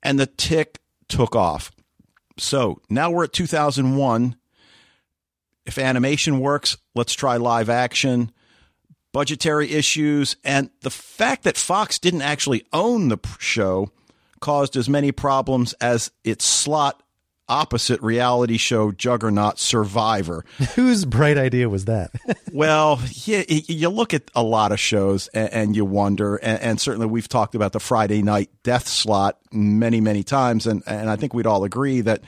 and 0.00 0.16
the 0.16 0.26
tick 0.26 0.78
took 1.08 1.34
off. 1.34 1.72
So 2.36 2.80
now 2.88 3.10
we're 3.10 3.24
at 3.24 3.32
2001. 3.32 4.36
If 5.66 5.76
animation 5.76 6.38
works, 6.38 6.76
let's 6.94 7.14
try 7.14 7.36
live 7.36 7.68
action. 7.68 8.30
Budgetary 9.12 9.72
issues 9.72 10.36
and 10.44 10.70
the 10.82 10.90
fact 10.90 11.42
that 11.42 11.56
Fox 11.56 11.98
didn't 11.98 12.22
actually 12.22 12.64
own 12.72 13.08
the 13.08 13.18
show 13.40 13.90
caused 14.38 14.76
as 14.76 14.88
many 14.88 15.10
problems 15.10 15.72
as 15.80 16.12
its 16.22 16.44
slot 16.44 17.02
opposite 17.48 18.00
reality 18.02 18.56
show 18.56 18.92
juggernaut 18.92 19.58
Survivor. 19.58 20.44
Whose 20.74 21.04
bright 21.04 21.38
idea 21.38 21.68
was 21.68 21.86
that? 21.86 22.10
well, 22.52 23.00
yeah, 23.24 23.44
you 23.48 23.88
look 23.88 24.14
at 24.14 24.30
a 24.34 24.42
lot 24.42 24.72
of 24.72 24.80
shows 24.80 25.28
and, 25.28 25.52
and 25.52 25.76
you 25.76 25.84
wonder, 25.84 26.36
and, 26.36 26.60
and, 26.60 26.80
certainly 26.80 27.06
we've 27.06 27.28
talked 27.28 27.54
about 27.54 27.72
the 27.72 27.80
Friday 27.80 28.22
night 28.22 28.50
death 28.62 28.86
slot 28.86 29.38
many, 29.52 30.00
many 30.00 30.22
times, 30.22 30.66
and, 30.66 30.82
and 30.86 31.10
I 31.10 31.16
think 31.16 31.34
we'd 31.34 31.46
all 31.46 31.64
agree 31.64 32.00
that 32.02 32.22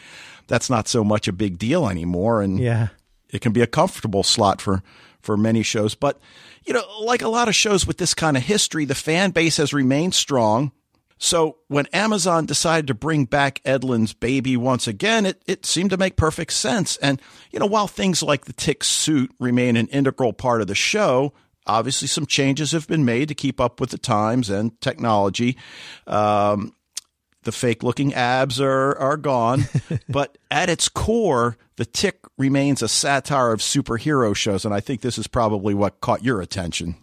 that's 0.47 0.69
not 0.69 0.89
so 0.89 1.05
much 1.05 1.29
a 1.29 1.33
big 1.33 1.59
deal 1.59 1.89
anymore, 1.89 2.43
and 2.43 2.59
yeah. 2.59 2.89
it 3.29 3.41
can 3.41 3.53
be 3.53 3.63
a 3.63 3.67
comfortable 3.67 4.23
slot 4.23 4.61
for 4.61 4.83
for 5.23 5.37
many 5.37 5.63
shows. 5.63 5.95
But 5.95 6.19
you 6.65 6.73
know, 6.73 6.83
like 7.01 7.23
a 7.23 7.29
lot 7.29 7.49
of 7.49 7.55
shows 7.55 7.87
with 7.87 7.99
this 7.99 8.15
kind 8.15 8.37
of 8.37 8.43
history, 8.43 8.85
the 8.85 8.95
fan 8.95 9.31
base 9.31 9.57
has 9.59 9.73
remained 9.73 10.15
strong. 10.15 10.73
So 11.23 11.59
when 11.69 11.85
Amazon 11.93 12.47
decided 12.47 12.87
to 12.87 12.95
bring 12.95 13.27
back 13.27 13.61
Edlund's 13.65 14.15
baby 14.15 14.57
once 14.57 14.89
again, 14.89 15.27
it, 15.27 15.43
it 15.47 15.67
seemed 15.67 15.91
to 15.91 15.99
make 15.99 16.17
perfect 16.17 16.55
sense. 16.55 16.97
And, 16.97 17.21
you 17.53 17.59
know, 17.59 17.67
while 17.67 17.87
things 17.87 18.23
like 18.23 18.47
the 18.47 18.55
tick 18.55 18.83
suit 18.83 19.31
remain 19.39 19.77
an 19.77 19.89
integral 19.89 20.33
part 20.33 20.63
of 20.63 20.67
the 20.67 20.75
show, 20.75 21.35
obviously 21.67 22.09
some 22.09 22.25
changes 22.25 22.73
have 22.73 22.89
been 22.89 23.05
made 23.05 23.29
to 23.29 23.35
keep 23.35 23.61
up 23.61 23.81
with 23.81 23.91
the 23.91 23.99
times 23.99 24.49
and 24.49 24.81
technology. 24.81 25.59
Um, 26.07 26.75
the 27.43 27.53
fake 27.53 27.83
looking 27.83 28.15
abs 28.15 28.59
are, 28.59 28.97
are 28.97 29.19
gone, 29.19 29.65
but 30.09 30.39
at 30.51 30.71
its 30.71 30.89
core, 30.89 31.59
the 31.77 31.85
tick 31.85 32.21
remains 32.39 32.81
a 32.81 32.89
satire 32.89 33.53
of 33.53 33.61
superhero 33.61 34.35
shows. 34.35 34.65
And 34.65 34.73
I 34.73 34.81
think 34.81 35.03
this 35.03 35.19
is 35.19 35.27
probably 35.27 35.75
what 35.75 36.01
caught 36.01 36.25
your 36.25 36.41
attention. 36.41 36.97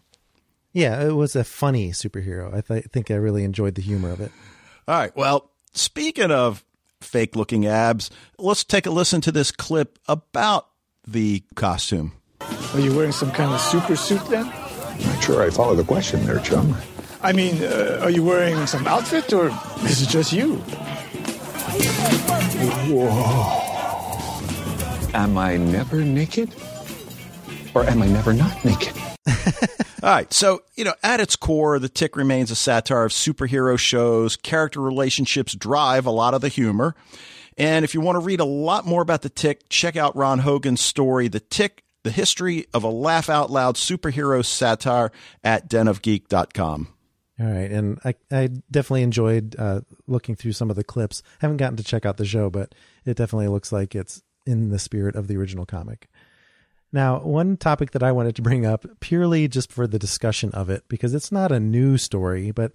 Yeah, 0.78 1.02
it 1.08 1.14
was 1.14 1.36
a 1.36 1.44
funny 1.44 1.90
superhero. 1.90 2.54
I 2.54 2.62
th- 2.62 2.86
think 2.94 3.10
I 3.10 3.16
really 3.16 3.44
enjoyed 3.44 3.74
the 3.74 3.82
humor 3.82 4.12
of 4.12 4.22
it. 4.22 4.32
All 4.88 4.94
right. 4.94 5.10
Well, 5.16 5.50
speaking 5.74 6.30
of 6.30 6.64
fake 7.02 7.36
looking 7.36 7.66
abs, 7.66 8.12
let's 8.38 8.64
take 8.64 8.86
a 8.86 8.92
listen 8.92 9.20
to 9.22 9.32
this 9.32 9.50
clip 9.50 9.98
about 10.08 10.68
the 11.08 11.42
costume. 11.56 12.12
Are 12.76 12.80
you 12.80 12.96
wearing 12.96 13.12
some 13.12 13.32
kind 13.32 13.52
of 13.52 13.60
super 13.60 13.96
suit 13.96 14.24
then? 14.28 14.46
Not 14.46 15.24
sure 15.24 15.42
I 15.42 15.50
follow 15.50 15.74
the 15.74 15.84
question 15.84 16.24
there, 16.28 16.38
chum. 16.42 16.78
I 17.24 17.34
mean, 17.34 17.64
uh, 17.64 18.02
are 18.04 18.12
you 18.12 18.24
wearing 18.24 18.68
some 18.68 18.86
outfit 18.86 19.34
or 19.34 19.48
is 19.82 20.04
it 20.04 20.10
just 20.10 20.32
you? 20.32 20.58
Whoa. 22.94 23.10
Am 25.16 25.40
I 25.40 25.58
never 25.58 26.04
naked? 26.04 26.54
Or 27.74 27.84
am 27.84 28.04
I 28.04 28.08
never 28.08 28.32
not 28.32 28.64
naked? 28.64 28.94
All 30.04 30.10
right. 30.10 30.32
So, 30.32 30.62
you 30.76 30.84
know, 30.84 30.94
at 31.04 31.20
its 31.20 31.36
core, 31.36 31.80
The 31.80 31.90
Tick 31.90 32.16
remains 32.16 32.52
a 32.52 32.56
satire 32.56 33.06
of 33.06 33.12
superhero 33.12 33.78
shows. 33.78 34.36
Character 34.36 34.82
relationships 34.82 35.56
drive 35.56 36.06
a 36.06 36.12
lot 36.12 36.34
of 36.34 36.42
the 36.42 36.50
humor. 36.50 36.96
And 37.58 37.84
if 37.84 37.94
you 37.94 38.02
want 38.02 38.16
to 38.18 38.20
read 38.20 38.40
a 38.40 38.46
lot 38.46 38.86
more 38.86 39.02
about 39.02 39.24
The 39.24 39.30
Tick, 39.30 39.68
check 39.70 39.96
out 39.96 40.16
Ron 40.16 40.40
Hogan's 40.40 40.82
story, 40.82 41.28
The 41.28 41.40
Tick, 41.40 41.84
The 42.04 42.12
History 42.12 42.68
of 42.74 42.84
a 42.84 42.90
Laugh 42.90 43.30
Out 43.30 43.50
Loud 43.50 43.76
Superhero 43.76 44.46
Satire 44.46 45.12
at 45.44 45.68
denofgeek.com. 45.68 46.88
All 47.40 47.46
right. 47.46 47.72
And 47.72 48.00
I, 48.04 48.16
I 48.32 48.48
definitely 48.72 49.04
enjoyed 49.04 49.56
uh, 49.58 49.82
looking 50.08 50.36
through 50.36 50.54
some 50.54 50.70
of 50.70 50.76
the 50.76 50.84
clips. 50.84 51.22
haven't 51.40 51.58
gotten 51.58 51.78
to 51.78 51.84
check 51.84 52.06
out 52.06 52.18
the 52.18 52.26
show, 52.26 52.50
but 52.50 52.74
it 53.06 53.18
definitely 53.18 53.48
looks 53.48 53.72
like 53.72 53.96
it's 53.96 54.24
in 54.46 54.70
the 54.70 54.80
spirit 54.80 55.16
of 55.16 55.28
the 55.28 55.38
original 55.38 55.66
comic. 55.66 56.08
Now, 56.98 57.20
one 57.20 57.58
topic 57.58 57.92
that 57.92 58.02
I 58.02 58.12
wanted 58.12 58.36
to 58.38 58.42
bring 58.42 58.66
up 58.66 58.84
purely 59.02 59.48
just 59.48 59.72
for 59.72 59.86
the 59.86 60.00
discussion 60.00 60.50
of 60.54 60.72
it, 60.72 60.84
because 60.88 61.14
it's 61.14 61.32
not 61.32 61.52
a 61.52 61.60
new 61.60 61.96
story, 61.96 62.50
but 62.50 62.72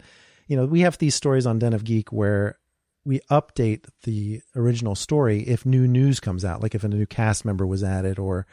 you 0.47 0.57
know, 0.57 0.64
we 0.64 0.83
have 0.83 0.97
these 0.99 1.17
stories 1.17 1.45
on 1.45 1.59
Den 1.59 1.73
of 1.73 1.83
Geek 1.83 2.12
where 2.12 2.57
we 3.05 3.19
update 3.33 3.87
the 4.05 4.41
original 4.55 4.95
story 4.95 5.41
if 5.41 5.67
new 5.67 5.88
news 5.88 6.21
comes 6.21 6.45
out, 6.45 6.62
like 6.62 6.76
if 6.76 6.85
a 6.85 6.88
new 6.88 7.05
cast 7.05 7.45
member 7.45 7.67
was 7.67 7.83
added 7.83 8.21
or 8.21 8.47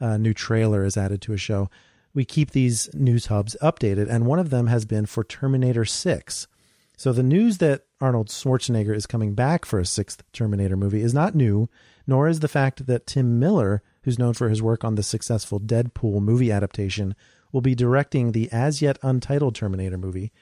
a 0.00 0.18
new 0.18 0.34
trailer 0.34 0.84
is 0.84 0.96
added 0.96 1.22
to 1.22 1.32
a 1.32 1.36
show. 1.36 1.70
We 2.12 2.24
keep 2.24 2.50
these 2.50 2.92
news 2.92 3.26
hubs 3.26 3.56
updated, 3.62 4.10
and 4.10 4.26
one 4.26 4.40
of 4.40 4.50
them 4.50 4.66
has 4.66 4.84
been 4.84 5.06
for 5.06 5.22
Terminator 5.22 5.84
6. 5.84 6.48
So 6.96 7.12
the 7.12 7.22
news 7.22 7.58
that 7.58 7.82
Arnold 8.00 8.26
Schwarzenegger 8.26 8.92
is 8.92 9.06
coming 9.06 9.36
back 9.36 9.66
for 9.66 9.78
a 9.78 9.86
sixth 9.86 10.24
Terminator 10.32 10.76
movie 10.76 11.02
is 11.02 11.14
not 11.14 11.36
new, 11.36 11.68
nor 12.08 12.26
is 12.26 12.40
the 12.40 12.48
fact 12.48 12.86
that 12.86 13.06
Tim 13.06 13.38
Miller 13.38 13.84
who's 14.02 14.18
known 14.18 14.34
for 14.34 14.48
his 14.48 14.62
work 14.62 14.84
on 14.84 14.94
the 14.94 15.02
successful 15.02 15.60
Deadpool 15.60 16.20
movie 16.20 16.52
adaptation, 16.52 17.14
will 17.52 17.60
be 17.60 17.74
directing 17.74 18.32
the 18.32 18.50
as 18.50 18.82
yet 18.82 18.98
untitled 19.02 19.54
Terminator 19.54 19.98
movie. 19.98 20.32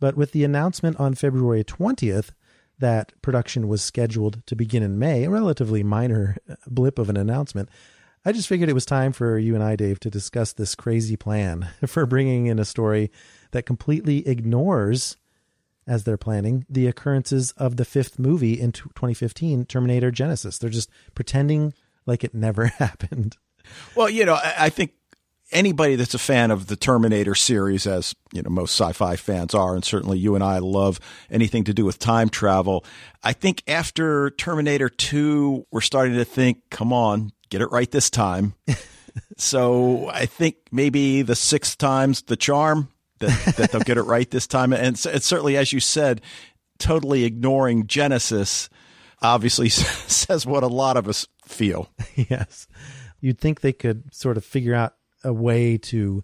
But 0.00 0.16
with 0.16 0.32
the 0.32 0.44
announcement 0.44 0.98
on 0.98 1.14
February 1.14 1.64
20th 1.64 2.30
that 2.78 3.12
production 3.22 3.68
was 3.68 3.82
scheduled 3.82 4.44
to 4.46 4.56
begin 4.56 4.82
in 4.82 4.98
May, 4.98 5.24
a 5.24 5.30
relatively 5.30 5.82
minor 5.82 6.36
blip 6.66 6.98
of 6.98 7.08
an 7.08 7.16
announcement, 7.16 7.68
I 8.24 8.32
just 8.32 8.48
figured 8.48 8.68
it 8.68 8.74
was 8.74 8.84
time 8.84 9.12
for 9.12 9.38
you 9.38 9.54
and 9.54 9.62
I, 9.62 9.76
Dave, 9.76 10.00
to 10.00 10.10
discuss 10.10 10.52
this 10.52 10.74
crazy 10.74 11.16
plan 11.16 11.68
for 11.86 12.06
bringing 12.06 12.46
in 12.46 12.58
a 12.58 12.64
story 12.64 13.10
that 13.52 13.66
completely 13.66 14.26
ignores, 14.26 15.16
as 15.86 16.04
they're 16.04 16.16
planning, 16.16 16.66
the 16.68 16.86
occurrences 16.86 17.52
of 17.52 17.76
the 17.76 17.84
fifth 17.84 18.18
movie 18.18 18.60
in 18.60 18.72
2015, 18.72 19.64
Terminator 19.66 20.10
Genisys. 20.10 20.58
They're 20.58 20.68
just 20.68 20.90
pretending 21.14 21.72
like 22.06 22.24
it 22.24 22.34
never 22.34 22.66
happened. 22.78 23.36
Well, 23.94 24.08
you 24.08 24.24
know, 24.24 24.38
I 24.42 24.68
think 24.68 24.92
anybody 25.52 25.96
that's 25.96 26.14
a 26.14 26.18
fan 26.18 26.50
of 26.50 26.66
the 26.66 26.76
Terminator 26.76 27.34
series, 27.34 27.86
as 27.86 28.14
you 28.32 28.42
know, 28.42 28.50
most 28.50 28.72
sci-fi 28.72 29.16
fans 29.16 29.54
are, 29.54 29.74
and 29.74 29.84
certainly 29.84 30.18
you 30.18 30.34
and 30.34 30.44
I 30.44 30.58
love 30.58 31.00
anything 31.30 31.64
to 31.64 31.74
do 31.74 31.84
with 31.84 31.98
time 31.98 32.28
travel. 32.28 32.84
I 33.22 33.32
think 33.32 33.62
after 33.66 34.30
Terminator 34.30 34.88
Two, 34.88 35.66
we're 35.70 35.80
starting 35.80 36.14
to 36.14 36.24
think, 36.24 36.62
come 36.70 36.92
on, 36.92 37.32
get 37.48 37.60
it 37.60 37.70
right 37.70 37.90
this 37.90 38.10
time. 38.10 38.54
so 39.36 40.08
I 40.08 40.26
think 40.26 40.56
maybe 40.70 41.22
the 41.22 41.36
sixth 41.36 41.78
time's 41.78 42.22
the 42.22 42.36
charm 42.36 42.88
that, 43.18 43.56
that 43.56 43.72
they'll 43.72 43.80
get 43.80 43.98
it 43.98 44.02
right 44.02 44.30
this 44.30 44.46
time. 44.46 44.72
And 44.72 44.94
it's, 44.94 45.06
it's 45.06 45.26
certainly, 45.26 45.56
as 45.56 45.72
you 45.72 45.80
said, 45.80 46.20
totally 46.78 47.24
ignoring 47.24 47.86
Genisys 47.86 48.68
obviously 49.22 49.68
says 49.70 50.46
what 50.46 50.62
a 50.62 50.68
lot 50.68 50.96
of 50.96 51.08
us 51.08 51.26
feel. 51.48 51.90
yes. 52.14 52.66
You'd 53.20 53.38
think 53.38 53.60
they 53.60 53.72
could 53.72 54.14
sort 54.14 54.36
of 54.36 54.44
figure 54.44 54.74
out 54.74 54.94
a 55.24 55.32
way 55.32 55.78
to, 55.78 56.22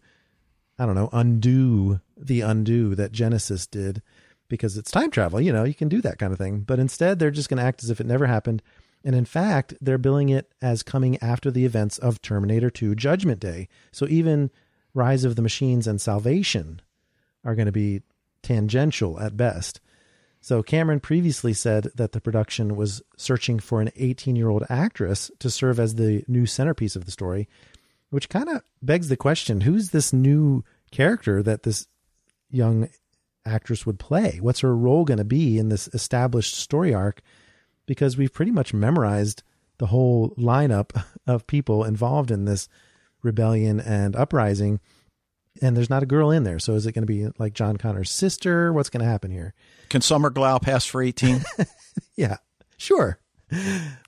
I 0.78 0.86
don't 0.86 0.94
know, 0.94 1.08
undo 1.12 2.00
the 2.16 2.42
undo 2.42 2.94
that 2.94 3.12
Genisys 3.12 3.68
did 3.68 4.02
because 4.48 4.76
it's 4.76 4.90
time 4.90 5.10
travel. 5.10 5.40
You 5.40 5.52
know, 5.52 5.64
you 5.64 5.74
can 5.74 5.88
do 5.88 6.00
that 6.02 6.18
kind 6.18 6.32
of 6.32 6.38
thing. 6.38 6.60
But 6.60 6.78
instead, 6.78 7.18
they're 7.18 7.30
just 7.30 7.48
going 7.48 7.58
to 7.58 7.64
act 7.64 7.82
as 7.82 7.90
if 7.90 8.00
it 8.00 8.06
never 8.06 8.26
happened. 8.26 8.62
And 9.04 9.14
in 9.16 9.24
fact, 9.24 9.74
they're 9.80 9.98
billing 9.98 10.28
it 10.28 10.52
as 10.60 10.82
coming 10.82 11.18
after 11.22 11.50
the 11.50 11.64
events 11.64 11.98
of 11.98 12.22
Terminator 12.22 12.70
2 12.70 12.94
Judgment 12.94 13.40
Day. 13.40 13.68
So 13.90 14.06
even 14.08 14.50
Rise 14.94 15.24
of 15.24 15.36
the 15.36 15.42
Machines 15.42 15.86
and 15.86 16.00
Salvation 16.00 16.80
are 17.44 17.54
going 17.54 17.66
to 17.66 17.72
be 17.72 18.02
tangential 18.42 19.18
at 19.18 19.36
best. 19.36 19.80
So 20.42 20.60
Cameron 20.60 20.98
previously 20.98 21.52
said 21.52 21.92
that 21.94 22.10
the 22.10 22.20
production 22.20 22.74
was 22.74 23.00
searching 23.16 23.60
for 23.60 23.80
an 23.80 23.92
18 23.94 24.34
year 24.34 24.50
old 24.50 24.64
actress 24.68 25.30
to 25.38 25.48
serve 25.48 25.78
as 25.78 25.94
the 25.94 26.24
new 26.26 26.46
centerpiece 26.46 26.96
of 26.96 27.04
the 27.04 27.12
story, 27.12 27.48
which 28.10 28.28
kind 28.28 28.48
of 28.48 28.62
begs 28.82 29.08
the 29.08 29.16
question 29.16 29.60
who's 29.60 29.90
this 29.90 30.12
new 30.12 30.64
character 30.90 31.44
that 31.44 31.62
this 31.62 31.86
young 32.50 32.88
actress 33.46 33.86
would 33.86 34.00
play? 34.00 34.38
What's 34.40 34.60
her 34.60 34.76
role 34.76 35.04
going 35.04 35.18
to 35.18 35.24
be 35.24 35.58
in 35.58 35.68
this 35.68 35.88
established 35.94 36.56
story 36.56 36.92
arc? 36.92 37.22
Because 37.86 38.16
we've 38.16 38.34
pretty 38.34 38.52
much 38.52 38.74
memorized 38.74 39.44
the 39.78 39.86
whole 39.86 40.30
lineup 40.30 40.90
of 41.26 41.46
people 41.46 41.84
involved 41.84 42.32
in 42.32 42.46
this 42.46 42.68
rebellion 43.22 43.78
and 43.78 44.16
uprising. 44.16 44.80
And 45.60 45.76
there's 45.76 45.90
not 45.90 46.02
a 46.02 46.06
girl 46.06 46.30
in 46.30 46.44
there. 46.44 46.58
So 46.58 46.74
is 46.74 46.86
it 46.86 46.92
going 46.92 47.06
to 47.06 47.06
be 47.06 47.28
like 47.38 47.52
John 47.52 47.76
Connor's 47.76 48.10
sister? 48.10 48.72
What's 48.72 48.88
going 48.88 49.04
to 49.04 49.10
happen 49.10 49.30
here? 49.30 49.54
Can 49.90 50.00
Summer 50.00 50.30
Glau 50.30 50.60
pass 50.60 50.86
for 50.86 51.02
18? 51.02 51.42
yeah, 52.16 52.38
sure. 52.78 53.18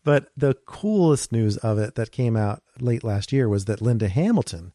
But 0.04 0.30
the 0.36 0.54
coolest 0.66 1.32
news 1.32 1.56
of 1.58 1.78
it 1.78 1.96
that 1.96 2.12
came 2.12 2.36
out 2.36 2.62
late 2.80 3.04
last 3.04 3.32
year 3.32 3.48
was 3.48 3.66
that 3.66 3.82
Linda 3.82 4.08
Hamilton 4.08 4.72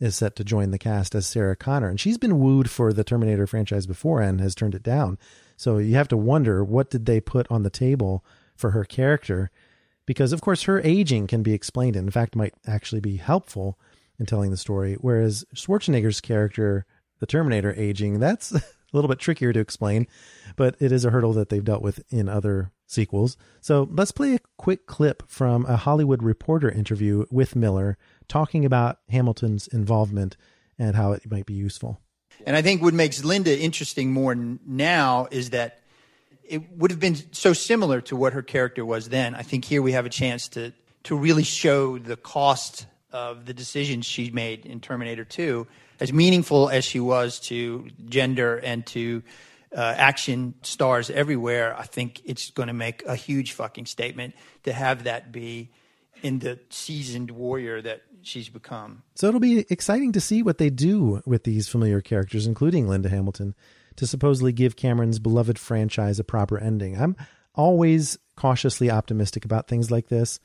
is 0.00 0.16
set 0.16 0.36
to 0.36 0.44
join 0.44 0.70
the 0.70 0.78
cast 0.78 1.14
as 1.14 1.26
Sarah 1.26 1.56
Connor. 1.56 1.88
And 1.88 2.00
she's 2.00 2.18
been 2.18 2.38
wooed 2.38 2.70
for 2.70 2.92
the 2.92 3.04
Terminator 3.04 3.46
franchise 3.46 3.86
before 3.86 4.20
and 4.20 4.40
has 4.40 4.54
turned 4.54 4.74
it 4.74 4.82
down. 4.82 5.18
So 5.56 5.78
you 5.78 5.94
have 5.94 6.08
to 6.08 6.16
wonder 6.16 6.64
what 6.64 6.90
did 6.90 7.06
they 7.06 7.20
put 7.20 7.50
on 7.50 7.62
the 7.62 7.70
table 7.70 8.24
for 8.56 8.70
her 8.70 8.84
character? 8.84 9.50
Because 10.06 10.32
of 10.32 10.40
course 10.40 10.62
her 10.64 10.80
aging 10.82 11.26
can 11.26 11.42
be 11.42 11.54
explained 11.54 11.96
and 11.96 12.06
in 12.06 12.12
fact 12.12 12.36
might 12.36 12.54
actually 12.66 13.00
be 13.00 13.16
helpful 13.16 13.78
in 14.18 14.26
telling 14.26 14.50
the 14.50 14.56
story. 14.56 14.94
Whereas 15.00 15.44
Schwarzenegger's 15.54 16.20
character, 16.20 16.86
the 17.20 17.26
Terminator 17.26 17.74
aging, 17.76 18.20
that's 18.20 18.52
a 18.54 18.62
little 18.92 19.08
bit 19.08 19.18
trickier 19.18 19.52
to 19.52 19.60
explain, 19.60 20.06
but 20.56 20.76
it 20.80 20.92
is 20.92 21.04
a 21.04 21.10
hurdle 21.10 21.32
that 21.34 21.48
they've 21.48 21.64
dealt 21.64 21.82
with 21.82 22.02
in 22.10 22.28
other 22.28 22.70
sequels. 22.86 23.36
So 23.60 23.88
let's 23.90 24.12
play 24.12 24.34
a 24.34 24.40
quick 24.56 24.86
clip 24.86 25.28
from 25.28 25.66
a 25.66 25.76
Hollywood 25.76 26.22
Reporter 26.22 26.70
interview 26.70 27.26
with 27.30 27.56
Miller 27.56 27.96
talking 28.28 28.64
about 28.64 28.98
Hamilton's 29.08 29.66
involvement 29.66 30.36
and 30.78 30.96
how 30.96 31.12
it 31.12 31.30
might 31.30 31.46
be 31.46 31.54
useful. 31.54 32.00
And 32.46 32.56
I 32.56 32.62
think 32.62 32.82
what 32.82 32.94
makes 32.94 33.24
Linda 33.24 33.56
interesting 33.58 34.12
more 34.12 34.34
now 34.34 35.28
is 35.30 35.50
that 35.50 35.80
it 36.42 36.70
would 36.76 36.90
have 36.90 37.00
been 37.00 37.16
so 37.32 37.52
similar 37.52 38.00
to 38.02 38.16
what 38.16 38.32
her 38.32 38.42
character 38.42 38.84
was 38.84 39.08
then. 39.08 39.34
I 39.34 39.42
think 39.42 39.64
here 39.64 39.82
we 39.82 39.92
have 39.92 40.06
a 40.06 40.10
chance 40.10 40.48
to 40.48 40.72
to 41.04 41.16
really 41.16 41.42
show 41.42 41.98
the 41.98 42.16
cost 42.16 42.86
of 43.14 43.46
the 43.46 43.54
decisions 43.54 44.04
she 44.04 44.30
made 44.30 44.66
in 44.66 44.80
Terminator 44.80 45.24
2, 45.24 45.66
as 46.00 46.12
meaningful 46.12 46.68
as 46.68 46.84
she 46.84 46.98
was 46.98 47.38
to 47.40 47.88
gender 48.06 48.56
and 48.56 48.84
to 48.86 49.22
uh, 49.74 49.94
action 49.96 50.54
stars 50.62 51.10
everywhere. 51.10 51.78
I 51.78 51.84
think 51.84 52.20
it's 52.24 52.50
going 52.50 52.66
to 52.66 52.74
make 52.74 53.04
a 53.06 53.14
huge 53.14 53.52
fucking 53.52 53.86
statement 53.86 54.34
to 54.64 54.72
have 54.72 55.04
that 55.04 55.30
be 55.30 55.70
in 56.22 56.40
the 56.40 56.58
seasoned 56.70 57.30
warrior 57.30 57.80
that 57.82 58.02
she's 58.22 58.48
become. 58.48 59.04
So 59.14 59.28
it'll 59.28 59.40
be 59.40 59.64
exciting 59.70 60.10
to 60.12 60.20
see 60.20 60.42
what 60.42 60.58
they 60.58 60.70
do 60.70 61.22
with 61.24 61.44
these 61.44 61.68
familiar 61.68 62.00
characters, 62.00 62.48
including 62.48 62.88
Linda 62.88 63.10
Hamilton, 63.10 63.54
to 63.96 64.08
supposedly 64.08 64.52
give 64.52 64.74
Cameron's 64.74 65.20
beloved 65.20 65.58
franchise 65.58 66.18
a 66.18 66.24
proper 66.24 66.58
ending. 66.58 67.00
I'm 67.00 67.16
always 67.54 68.18
cautiously 68.34 68.90
optimistic 68.90 69.44
about 69.44 69.68
things 69.68 69.92
like 69.92 70.08
this, 70.08 70.40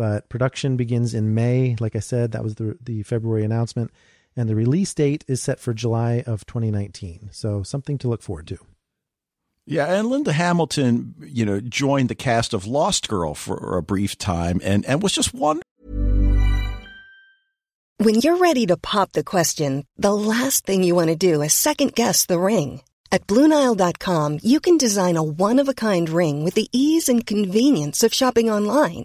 but 0.00 0.30
production 0.30 0.78
begins 0.78 1.12
in 1.12 1.34
May. 1.34 1.76
Like 1.78 1.94
I 1.94 1.98
said, 1.98 2.32
that 2.32 2.42
was 2.42 2.54
the 2.54 2.78
the 2.82 3.02
February 3.02 3.44
announcement, 3.44 3.90
and 4.34 4.48
the 4.48 4.54
release 4.54 4.94
date 4.94 5.26
is 5.28 5.42
set 5.42 5.60
for 5.60 5.74
July 5.74 6.24
of 6.26 6.46
2019. 6.46 7.28
So 7.32 7.62
something 7.62 7.98
to 7.98 8.08
look 8.08 8.22
forward 8.22 8.46
to. 8.46 8.56
Yeah, 9.66 9.92
and 9.92 10.08
Linda 10.08 10.32
Hamilton, 10.32 11.16
you 11.20 11.44
know, 11.44 11.60
joined 11.60 12.08
the 12.08 12.14
cast 12.14 12.54
of 12.54 12.66
Lost 12.66 13.10
Girl 13.10 13.34
for 13.34 13.76
a 13.76 13.82
brief 13.82 14.16
time 14.16 14.62
and, 14.64 14.86
and 14.86 15.02
was 15.02 15.12
just 15.12 15.34
one. 15.34 15.60
When 17.98 18.14
you're 18.22 18.38
ready 18.38 18.64
to 18.68 18.78
pop 18.78 19.12
the 19.12 19.22
question, 19.22 19.84
the 19.98 20.14
last 20.14 20.64
thing 20.64 20.82
you 20.82 20.94
want 20.94 21.08
to 21.08 21.26
do 21.30 21.42
is 21.42 21.52
second 21.52 21.94
guess 21.94 22.24
the 22.24 22.40
ring. 22.40 22.80
At 23.12 23.26
Bluenile.com, 23.26 24.38
you 24.42 24.60
can 24.60 24.78
design 24.78 25.18
a 25.18 25.22
one 25.22 25.58
of 25.58 25.68
a 25.68 25.74
kind 25.74 26.08
ring 26.08 26.42
with 26.42 26.54
the 26.54 26.68
ease 26.72 27.10
and 27.10 27.26
convenience 27.26 28.02
of 28.02 28.14
shopping 28.14 28.48
online. 28.48 29.04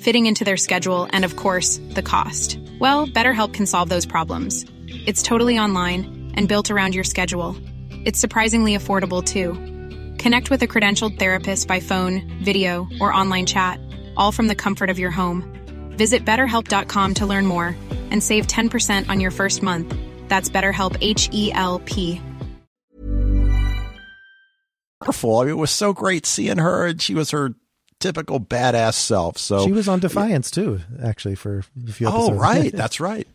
fitting 0.00 0.26
into 0.26 0.44
their 0.44 0.56
schedule, 0.56 1.08
and 1.12 1.24
of 1.24 1.36
course, 1.36 1.80
the 1.90 2.02
cost. 2.02 2.58
Well, 2.80 3.06
BetterHelp 3.06 3.52
can 3.52 3.66
solve 3.66 3.88
those 3.88 4.06
problems. 4.06 4.64
It's 4.88 5.22
totally 5.22 5.58
online 5.58 6.32
and 6.34 6.48
built 6.48 6.70
around 6.70 6.94
your 6.94 7.04
schedule. 7.04 7.56
It's 8.04 8.18
surprisingly 8.18 8.76
affordable 8.76 9.24
too. 9.24 9.52
Connect 10.22 10.50
with 10.50 10.62
a 10.62 10.66
credentialed 10.66 11.18
therapist 11.18 11.68
by 11.68 11.80
phone, 11.80 12.22
video, 12.42 12.88
or 13.00 13.12
online 13.12 13.46
chat, 13.46 13.78
all 14.16 14.32
from 14.32 14.48
the 14.48 14.54
comfort 14.54 14.90
of 14.90 14.98
your 14.98 15.10
home. 15.10 15.44
Visit 15.96 16.24
betterhelp.com 16.24 17.14
to 17.14 17.26
learn 17.26 17.46
more 17.46 17.76
and 18.10 18.22
save 18.22 18.46
10% 18.46 19.08
on 19.08 19.20
your 19.20 19.30
first 19.30 19.62
month. 19.62 19.94
That's 20.28 20.48
BetterHelp 20.48 20.96
H 21.00 21.28
E 21.32 21.52
L 21.52 21.78
P. 21.80 22.20
Wonderful. 25.00 25.38
I 25.38 25.44
mean, 25.44 25.52
it 25.52 25.58
was 25.58 25.70
so 25.70 25.94
great 25.94 26.26
seeing 26.26 26.58
her, 26.58 26.86
and 26.86 27.00
she 27.00 27.14
was 27.14 27.30
her 27.30 27.54
typical 28.00 28.40
badass 28.40 28.94
self. 28.94 29.38
So 29.38 29.64
She 29.64 29.72
was 29.72 29.88
on 29.88 30.00
Defiance 30.00 30.50
too, 30.50 30.80
actually, 31.02 31.36
for 31.36 31.58
a 31.88 31.92
few 31.92 32.08
oh, 32.08 32.10
episodes. 32.10 32.30
Oh, 32.30 32.34
right. 32.40 32.72
That's 32.72 33.00
right. 33.00 33.28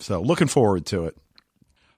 So 0.00 0.20
looking 0.20 0.48
forward 0.48 0.86
to 0.86 1.04
it. 1.04 1.16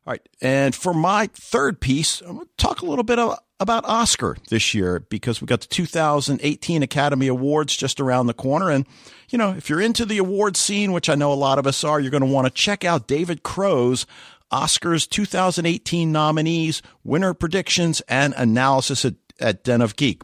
All 0.07 0.13
right. 0.13 0.29
And 0.41 0.75
for 0.75 0.95
my 0.95 1.29
third 1.35 1.81
piece, 1.81 2.21
I'm 2.21 2.37
going 2.37 2.47
to 2.47 2.53
talk 2.57 2.81
a 2.81 2.87
little 2.87 3.05
bit 3.05 3.19
about 3.61 3.85
Oscar 3.85 4.37
this 4.49 4.73
year 4.75 5.01
because 5.01 5.41
we 5.41 5.47
got 5.47 5.61
the 5.61 5.67
2018 5.67 6.83
Academy 6.83 7.27
Awards 7.27 7.77
just 7.77 8.01
around 8.01 8.27
the 8.27 8.35
corner. 8.35 8.71
And, 8.71 8.87
you 9.31 9.39
know, 9.39 9.53
if 9.53 9.69
you're 9.69 9.81
into 9.81 10.05
the 10.05 10.19
award 10.19 10.57
scene, 10.57 10.93
which 10.93 11.11
I 11.11 11.15
know 11.15 11.33
a 11.33 11.35
lot 11.35 11.59
of 11.59 11.67
us 11.67 11.85
are, 11.85 12.01
you're 12.01 12.11
going 12.11 12.23
to 12.23 12.27
want 12.27 12.47
to 12.47 12.53
check 12.53 12.85
out 12.85 13.07
David 13.07 13.43
Crow's 13.43 14.07
Oscars 14.53 15.09
2018 15.09 16.11
nominees, 16.11 16.83
winner 17.05 17.35
predictions, 17.35 18.01
and 18.09 18.35
analysis 18.37 19.05
at, 19.05 19.15
at 19.39 19.65
Den 19.65 19.83
of 19.83 19.97
Geek. 19.97 20.23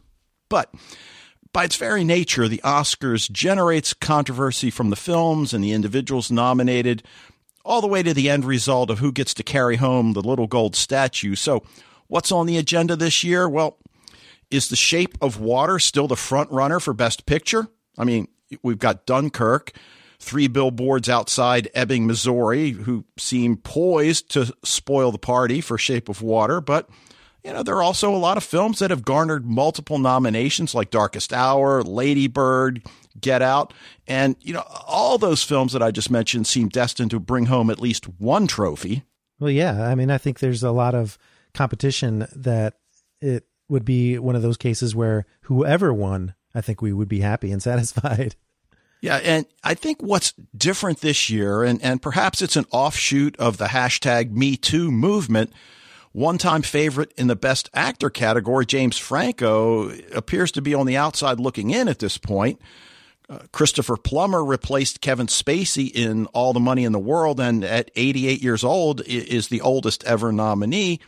But 0.49 0.73
by 1.55 1.63
its 1.63 1.77
very 1.77 2.03
nature, 2.03 2.49
the 2.49 2.59
Oscars 2.65 3.31
generates 3.31 3.93
controversy 3.93 4.69
from 4.69 4.89
the 4.89 4.97
films 4.97 5.53
and 5.53 5.63
the 5.63 5.71
individuals 5.71 6.29
nominated 6.29 7.01
all 7.63 7.79
the 7.79 7.87
way 7.87 8.03
to 8.03 8.13
the 8.13 8.29
end 8.29 8.43
result 8.43 8.89
of 8.89 8.99
who 8.99 9.09
gets 9.09 9.33
to 9.35 9.41
carry 9.41 9.77
home 9.77 10.11
the 10.11 10.21
little 10.21 10.47
gold 10.47 10.75
statue. 10.75 11.33
So, 11.33 11.63
what's 12.07 12.29
on 12.29 12.45
the 12.45 12.57
agenda 12.57 12.97
this 12.97 13.23
year? 13.23 13.47
Well, 13.47 13.77
is 14.51 14.67
The 14.67 14.75
Shape 14.75 15.17
of 15.21 15.39
Water 15.39 15.79
still 15.79 16.09
the 16.09 16.17
front 16.17 16.51
runner 16.51 16.81
for 16.81 16.93
Best 16.93 17.25
Picture? 17.25 17.69
I 17.97 18.03
mean, 18.03 18.27
we've 18.61 18.77
got 18.77 19.05
Dunkirk, 19.05 19.71
three 20.19 20.49
billboards 20.49 21.07
outside 21.07 21.69
Ebbing, 21.73 22.05
Missouri, 22.05 22.71
who 22.71 23.05
seem 23.17 23.55
poised 23.55 24.29
to 24.31 24.53
spoil 24.65 25.13
the 25.13 25.17
party 25.17 25.61
for 25.61 25.77
Shape 25.77 26.09
of 26.09 26.21
Water, 26.21 26.59
but 26.59 26.89
you 27.45 27.53
know, 27.53 27.61
there 27.61 27.75
are 27.75 27.83
also 27.83 28.13
a 28.13 28.17
lot 28.17 28.37
of 28.37 28.43
films 28.43 28.79
that 28.79 28.89
have 28.89 29.05
garnered 29.05 29.45
multiple 29.45 29.99
nominations 29.99 30.73
like 30.73 30.89
Darkest 30.89 31.31
Hour, 31.31 31.83
Lady 31.83 32.27
Bird, 32.27 32.81
Get 33.21 33.43
Out. 33.43 33.71
And, 34.07 34.35
you 34.41 34.51
know, 34.51 34.63
all 34.87 35.19
those 35.19 35.43
films 35.43 35.71
that 35.73 35.83
I 35.83 35.91
just 35.91 36.09
mentioned 36.09 36.47
seem 36.47 36.69
destined 36.69 37.11
to 37.11 37.19
bring 37.19 37.45
home 37.45 37.69
at 37.69 37.79
least 37.79 38.05
one 38.19 38.47
trophy. 38.47 39.03
Well, 39.39 39.51
yeah. 39.51 39.87
I 39.87 39.93
mean, 39.93 40.09
I 40.09 40.17
think 40.17 40.39
there's 40.39 40.63
a 40.63 40.71
lot 40.71 40.95
of 40.95 41.19
competition 41.53 42.27
that 42.35 42.73
it 43.21 43.45
would 43.69 43.85
be 43.85 44.17
one 44.17 44.35
of 44.35 44.41
those 44.41 44.57
cases 44.57 44.95
where 44.95 45.27
whoever 45.41 45.93
won, 45.93 46.33
I 46.55 46.61
think 46.61 46.81
we 46.81 46.93
would 46.93 47.09
be 47.09 47.19
happy 47.19 47.51
and 47.51 47.61
satisfied. 47.61 48.35
Yeah, 49.01 49.17
and 49.17 49.45
I 49.63 49.75
think 49.75 50.01
what's 50.01 50.33
different 50.57 51.01
this 51.01 51.29
year, 51.29 51.63
and, 51.63 51.79
and 51.83 52.01
perhaps 52.01 52.41
it's 52.41 52.55
an 52.55 52.65
offshoot 52.71 53.35
of 53.37 53.57
the 53.57 53.65
hashtag 53.65 54.31
Me 54.31 54.57
Too 54.57 54.89
movement, 54.89 55.53
one 56.15 56.37
time 56.37 56.61
favorite 56.61 57.11
in 57.17 57.27
the 57.27 57.35
Best 57.35 57.69
Actor 57.73 58.09
category, 58.09 58.65
James 58.65 58.97
Franco, 58.97 59.89
appears 60.13 60.49
to 60.53 60.61
be 60.61 60.73
on 60.73 60.85
the 60.85 60.95
outside 60.95 61.41
looking 61.41 61.71
in 61.71 61.89
at 61.89 61.99
this 61.99 62.17
point. 62.17 62.61
Uh, 63.27 63.39
Christopher 63.51 63.97
Plummer 63.97 64.43
replaced 64.43 65.01
Kevin 65.01 65.27
Spacey 65.27 65.91
in 65.91 66.27
All 66.27 66.53
the 66.53 66.59
Money 66.61 66.85
in 66.85 66.93
the 66.93 66.99
World, 66.99 67.41
and 67.41 67.65
at 67.65 67.91
88 67.97 68.41
years 68.41 68.63
old 68.63 69.01
is 69.01 69.49
the 69.49 69.59
oldest 69.59 70.05
ever 70.05 70.31
nominee. 70.31 71.01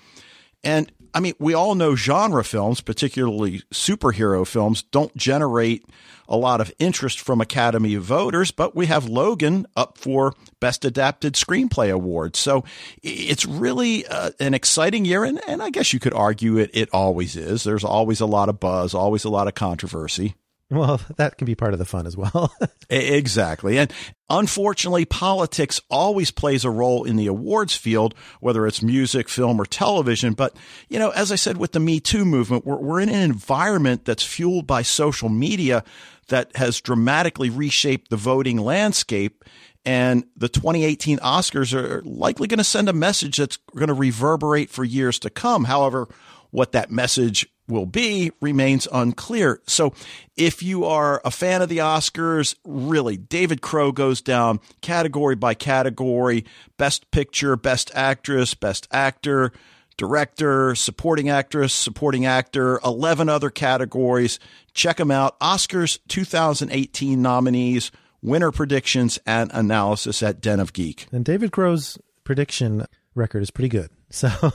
And 0.62 0.92
I 1.14 1.20
mean, 1.20 1.34
we 1.40 1.54
all 1.54 1.76
know 1.76 1.96
genre 1.96 2.44
films, 2.44 2.82
particularly 2.82 3.62
superhero 3.74 4.46
films, 4.46 4.84
don't 4.84 5.16
generate 5.16 5.86
a 6.28 6.38
lot 6.38 6.62
of 6.62 6.72
interest 6.80 7.20
from 7.20 7.42
Academy 7.42 7.96
voters, 7.96 8.52
but 8.52 8.76
we 8.76 8.88
have 8.88 9.08
Logan 9.08 9.66
up 9.76 9.98
for 9.98 10.34
Best 10.60 10.84
Adapted 10.86 11.34
Screenplay 11.34 11.92
Award. 11.92 12.36
So 12.36 12.64
it's 13.02 13.46
really 13.46 14.06
uh, 14.06 14.32
an 14.40 14.54
exciting 14.54 15.06
year, 15.06 15.24
and, 15.24 15.40
and 15.48 15.64
I 15.64 15.70
guess 15.70 15.94
you 15.94 16.00
could 16.00 16.14
argue 16.14 16.58
it, 16.58 16.72
it 16.74 16.90
always 16.92 17.36
is. 17.36 17.64
There's 17.64 17.84
always 17.84 18.20
a 18.20 18.26
lot 18.26 18.50
of 18.50 18.60
buzz, 18.60 18.94
always 18.94 19.24
a 19.24 19.30
lot 19.30 19.48
of 19.48 19.56
controversy. 19.56 20.36
Well, 20.70 21.00
that 21.16 21.38
can 21.38 21.46
be 21.46 21.56
part 21.56 21.72
of 21.72 21.80
the 21.80 21.86
fun 21.86 22.06
as 22.06 22.18
well. 22.18 22.54
exactly. 22.90 23.78
And 23.78 23.92
unfortunately, 24.30 25.06
politics 25.06 25.80
always 25.90 26.30
plays 26.30 26.66
a 26.66 26.70
role 26.70 27.06
in 27.06 27.16
the 27.16 27.28
awards 27.28 27.76
field, 27.76 28.14
whether 28.42 28.68
it's 28.68 28.82
music, 28.82 29.30
film, 29.30 29.62
or 29.62 29.66
television. 29.66 30.34
But, 30.34 30.56
you 30.90 31.00
know, 31.00 31.12
as 31.12 31.32
I 31.32 31.36
said 31.36 31.58
with 31.58 31.72
the 31.72 31.80
Me 31.80 32.02
Too 32.02 32.26
movement, 32.26 32.66
we're, 32.66 32.76
we're 32.82 33.00
in 33.00 33.08
an 33.08 33.22
environment 33.22 34.04
that's 34.04 34.24
fueled 34.24 34.68
by 34.68 34.82
social 34.82 35.30
media 35.30 35.86
that 36.28 36.54
has 36.58 36.82
dramatically 36.82 37.50
reshaped 37.50 38.10
the 38.10 38.18
voting 38.18 38.58
landscape. 38.58 39.46
And 39.86 40.26
the 40.36 40.50
2018 40.50 41.20
Oscars 41.20 41.74
are 41.74 42.02
likely 42.04 42.50
going 42.50 42.58
to 42.58 42.66
send 42.66 42.90
a 42.90 42.94
message 42.94 43.38
that's 43.38 43.56
going 43.74 43.88
to 43.88 43.94
reverberate 43.94 44.70
for 44.70 44.84
years 44.84 45.18
to 45.20 45.30
come. 45.30 45.64
However, 45.64 46.10
what 46.52 46.74
that 46.74 46.92
message 46.92 47.48
will 47.68 47.86
be 47.86 48.32
remains 48.42 48.88
unclear. 48.92 49.62
So 49.68 49.94
if 50.36 50.64
you 50.64 50.86
are 50.86 51.22
a 51.26 51.32
fan 51.32 51.62
of 51.62 51.70
the 51.70 51.80
Oscars, 51.80 52.56
really, 52.66 53.18
David 53.18 53.62
Crow 53.62 53.92
goes 53.92 54.22
down 54.22 54.60
category 54.82 55.36
by 55.36 55.54
category 55.54 56.46
best 56.78 57.10
picture, 57.12 57.56
best 57.56 57.92
actress, 57.94 58.54
best 58.54 58.88
actor, 58.92 59.52
director, 59.98 60.76
supporting 60.76 61.30
actress, 61.30 61.74
supporting 61.74 62.26
actor, 62.26 62.80
11 62.86 63.30
other 63.30 63.50
categories. 63.50 64.40
Check 64.74 64.98
them 64.98 65.12
out. 65.12 65.40
Oscars 65.40 66.00
2018 66.08 67.22
nominees, 67.22 67.92
winner 68.22 68.52
predictions, 68.52 69.20
and 69.26 69.52
analysis 69.54 70.22
at 70.24 70.40
Den 70.40 70.60
of 70.60 70.74
Geek. 70.74 71.08
And 71.12 71.26
David 71.26 71.52
Crow's 71.52 71.98
prediction 72.24 72.86
record 73.16 73.42
is 73.42 73.52
pretty 73.52 73.70
good. 73.70 73.90
So 74.10 74.30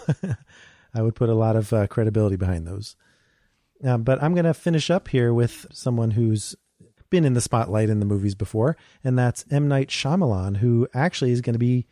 I 0.94 1.02
would 1.02 1.14
put 1.14 1.28
a 1.28 1.34
lot 1.34 1.56
of 1.56 1.72
uh, 1.72 1.86
credibility 1.86 2.36
behind 2.36 2.66
those. 2.66 2.96
Uh, 3.84 3.98
but 3.98 4.22
I'm 4.22 4.34
going 4.34 4.44
to 4.44 4.54
finish 4.54 4.90
up 4.90 5.08
here 5.08 5.32
with 5.34 5.66
someone 5.72 6.12
who's 6.12 6.54
been 7.10 7.24
in 7.24 7.34
the 7.34 7.40
spotlight 7.40 7.90
in 7.90 8.00
the 8.00 8.06
movies 8.06 8.34
before, 8.34 8.76
and 9.04 9.18
that's 9.18 9.44
M. 9.50 9.68
Night 9.68 9.88
Shyamalan, 9.88 10.58
who 10.58 10.88
actually 10.94 11.32
is 11.32 11.40
going 11.40 11.54
to 11.54 11.58
be 11.58 11.86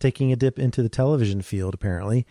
taking 0.00 0.32
a 0.32 0.36
dip 0.36 0.58
into 0.58 0.82
the 0.82 0.88
television 0.88 1.42
field, 1.42 1.74
apparently, 1.74 2.26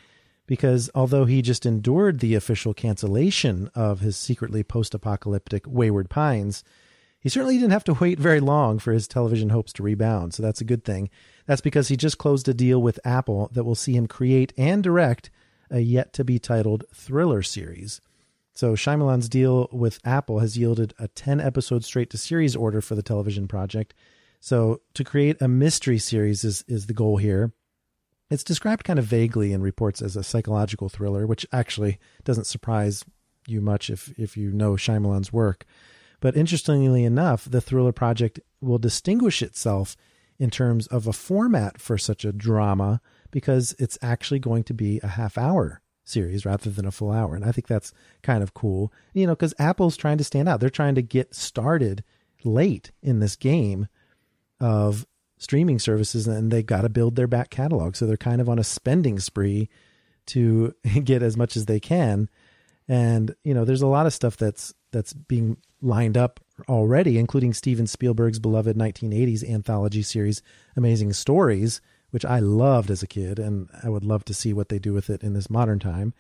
because 0.47 0.89
although 0.95 1.25
he 1.25 1.41
just 1.41 1.65
endured 1.65 2.19
the 2.19 2.35
official 2.35 2.73
cancellation 2.73 3.69
of 3.75 3.99
his 3.99 4.17
secretly 4.17 4.63
post 4.63 4.93
apocalyptic 4.93 5.65
Wayward 5.67 6.09
Pines, 6.09 6.63
he 7.19 7.29
certainly 7.29 7.57
didn't 7.57 7.71
have 7.71 7.83
to 7.83 7.93
wait 7.93 8.19
very 8.19 8.39
long 8.39 8.79
for 8.79 8.91
his 8.91 9.07
television 9.07 9.49
hopes 9.49 9.71
to 9.73 9.83
rebound, 9.83 10.33
so 10.33 10.41
that's 10.41 10.61
a 10.61 10.65
good 10.65 10.83
thing. 10.83 11.09
That's 11.45 11.61
because 11.61 11.89
he 11.89 11.95
just 11.95 12.17
closed 12.17 12.49
a 12.49 12.53
deal 12.53 12.81
with 12.81 12.99
Apple 13.05 13.49
that 13.53 13.63
will 13.63 13.75
see 13.75 13.93
him 13.93 14.07
create 14.07 14.51
and 14.57 14.83
direct 14.83 15.29
a 15.71 15.79
yet 15.79 16.13
to 16.13 16.23
be 16.23 16.37
titled 16.37 16.83
thriller 16.93 17.41
series. 17.41 18.01
So 18.53 18.73
Shyamalan's 18.73 19.29
deal 19.29 19.69
with 19.71 19.99
Apple 20.05 20.39
has 20.39 20.57
yielded 20.57 20.93
a 20.99 21.07
10 21.07 21.39
episode 21.39 21.83
straight 21.83 22.09
to 22.11 22.17
series 22.17 22.55
order 22.55 22.81
for 22.81 22.95
the 22.95 23.01
television 23.01 23.47
project. 23.47 23.93
So 24.39 24.81
to 24.95 25.03
create 25.03 25.41
a 25.41 25.47
mystery 25.47 25.97
series 25.97 26.43
is 26.43 26.63
is 26.67 26.87
the 26.87 26.93
goal 26.93 27.17
here. 27.17 27.53
It's 28.29 28.43
described 28.43 28.83
kind 28.83 28.99
of 28.99 29.05
vaguely 29.05 29.53
in 29.53 29.61
reports 29.61 30.01
as 30.01 30.15
a 30.15 30.23
psychological 30.23 30.89
thriller, 30.89 31.27
which 31.27 31.45
actually 31.51 31.99
doesn't 32.23 32.47
surprise 32.47 33.05
you 33.47 33.61
much 33.61 33.89
if 33.89 34.17
if 34.19 34.35
you 34.35 34.51
know 34.51 34.73
Shyamalan's 34.73 35.31
work. 35.31 35.65
But 36.19 36.37
interestingly 36.37 37.03
enough, 37.03 37.49
the 37.49 37.61
thriller 37.61 37.91
project 37.91 38.39
will 38.59 38.77
distinguish 38.77 39.41
itself 39.41 39.95
in 40.39 40.49
terms 40.49 40.87
of 40.87 41.07
a 41.07 41.13
format 41.13 41.79
for 41.79 41.97
such 41.97 42.25
a 42.25 42.31
drama 42.31 43.01
because 43.31 43.75
it's 43.79 43.97
actually 44.01 44.39
going 44.39 44.63
to 44.65 44.73
be 44.73 44.99
a 45.01 45.07
half 45.07 45.37
hour 45.37 45.81
series 46.03 46.45
rather 46.45 46.69
than 46.69 46.85
a 46.85 46.91
full 46.91 47.11
hour. 47.11 47.35
And 47.35 47.45
I 47.45 47.51
think 47.51 47.67
that's 47.67 47.93
kind 48.21 48.43
of 48.43 48.53
cool, 48.53 48.91
you 49.13 49.25
know, 49.25 49.33
because 49.33 49.53
Apple's 49.59 49.97
trying 49.97 50.17
to 50.17 50.23
stand 50.23 50.49
out. 50.49 50.59
They're 50.59 50.69
trying 50.69 50.95
to 50.95 51.01
get 51.01 51.33
started 51.33 52.03
late 52.43 52.91
in 53.01 53.19
this 53.19 53.35
game 53.35 53.87
of 54.59 55.05
streaming 55.37 55.79
services 55.79 56.27
and 56.27 56.51
they've 56.51 56.65
got 56.65 56.81
to 56.81 56.89
build 56.89 57.15
their 57.15 57.27
back 57.27 57.49
catalog. 57.49 57.95
So 57.95 58.05
they're 58.05 58.17
kind 58.17 58.41
of 58.41 58.49
on 58.49 58.59
a 58.59 58.63
spending 58.63 59.19
spree 59.19 59.69
to 60.27 60.75
get 61.03 61.23
as 61.23 61.37
much 61.37 61.55
as 61.55 61.65
they 61.65 61.79
can. 61.79 62.29
And, 62.87 63.35
you 63.43 63.53
know, 63.53 63.65
there's 63.65 63.81
a 63.81 63.87
lot 63.87 64.05
of 64.05 64.13
stuff 64.13 64.37
that's 64.37 64.73
that's 64.91 65.13
being 65.13 65.57
lined 65.81 66.17
up 66.17 66.39
already, 66.67 67.17
including 67.17 67.53
Steven 67.53 67.87
Spielberg's 67.87 68.39
beloved 68.39 68.75
1980s 68.75 69.49
anthology 69.49 70.01
series 70.01 70.41
Amazing 70.75 71.13
Stories, 71.13 71.81
which 72.11 72.25
I 72.25 72.39
loved 72.39 72.91
as 72.91 73.01
a 73.01 73.07
kid, 73.07 73.39
and 73.39 73.69
I 73.83 73.89
would 73.89 74.03
love 74.03 74.23
to 74.25 74.33
see 74.33 74.53
what 74.53 74.69
they 74.69 74.79
do 74.79 74.93
with 74.93 75.09
it 75.09 75.23
in 75.23 75.33
this 75.33 75.49
modern 75.49 75.79
time. 75.79 76.13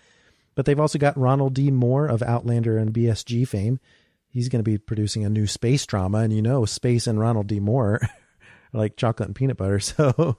But 0.55 0.65
they've 0.65 0.79
also 0.79 0.97
got 0.97 1.17
Ronald 1.17 1.53
D. 1.53 1.71
Moore 1.71 2.07
of 2.07 2.21
Outlander 2.21 2.77
and 2.77 2.93
BSG 2.93 3.47
fame. 3.47 3.79
He's 4.27 4.49
going 4.49 4.63
to 4.63 4.69
be 4.69 4.77
producing 4.77 5.25
a 5.25 5.29
new 5.29 5.47
space 5.47 5.85
drama, 5.85 6.19
and 6.19 6.33
you 6.33 6.41
know, 6.41 6.65
space 6.65 7.07
and 7.07 7.19
Ronald 7.19 7.47
D. 7.47 7.59
Moore 7.59 8.01
like 8.73 8.95
chocolate 8.95 9.29
and 9.29 9.35
peanut 9.35 9.57
butter. 9.57 9.79
So, 9.79 10.37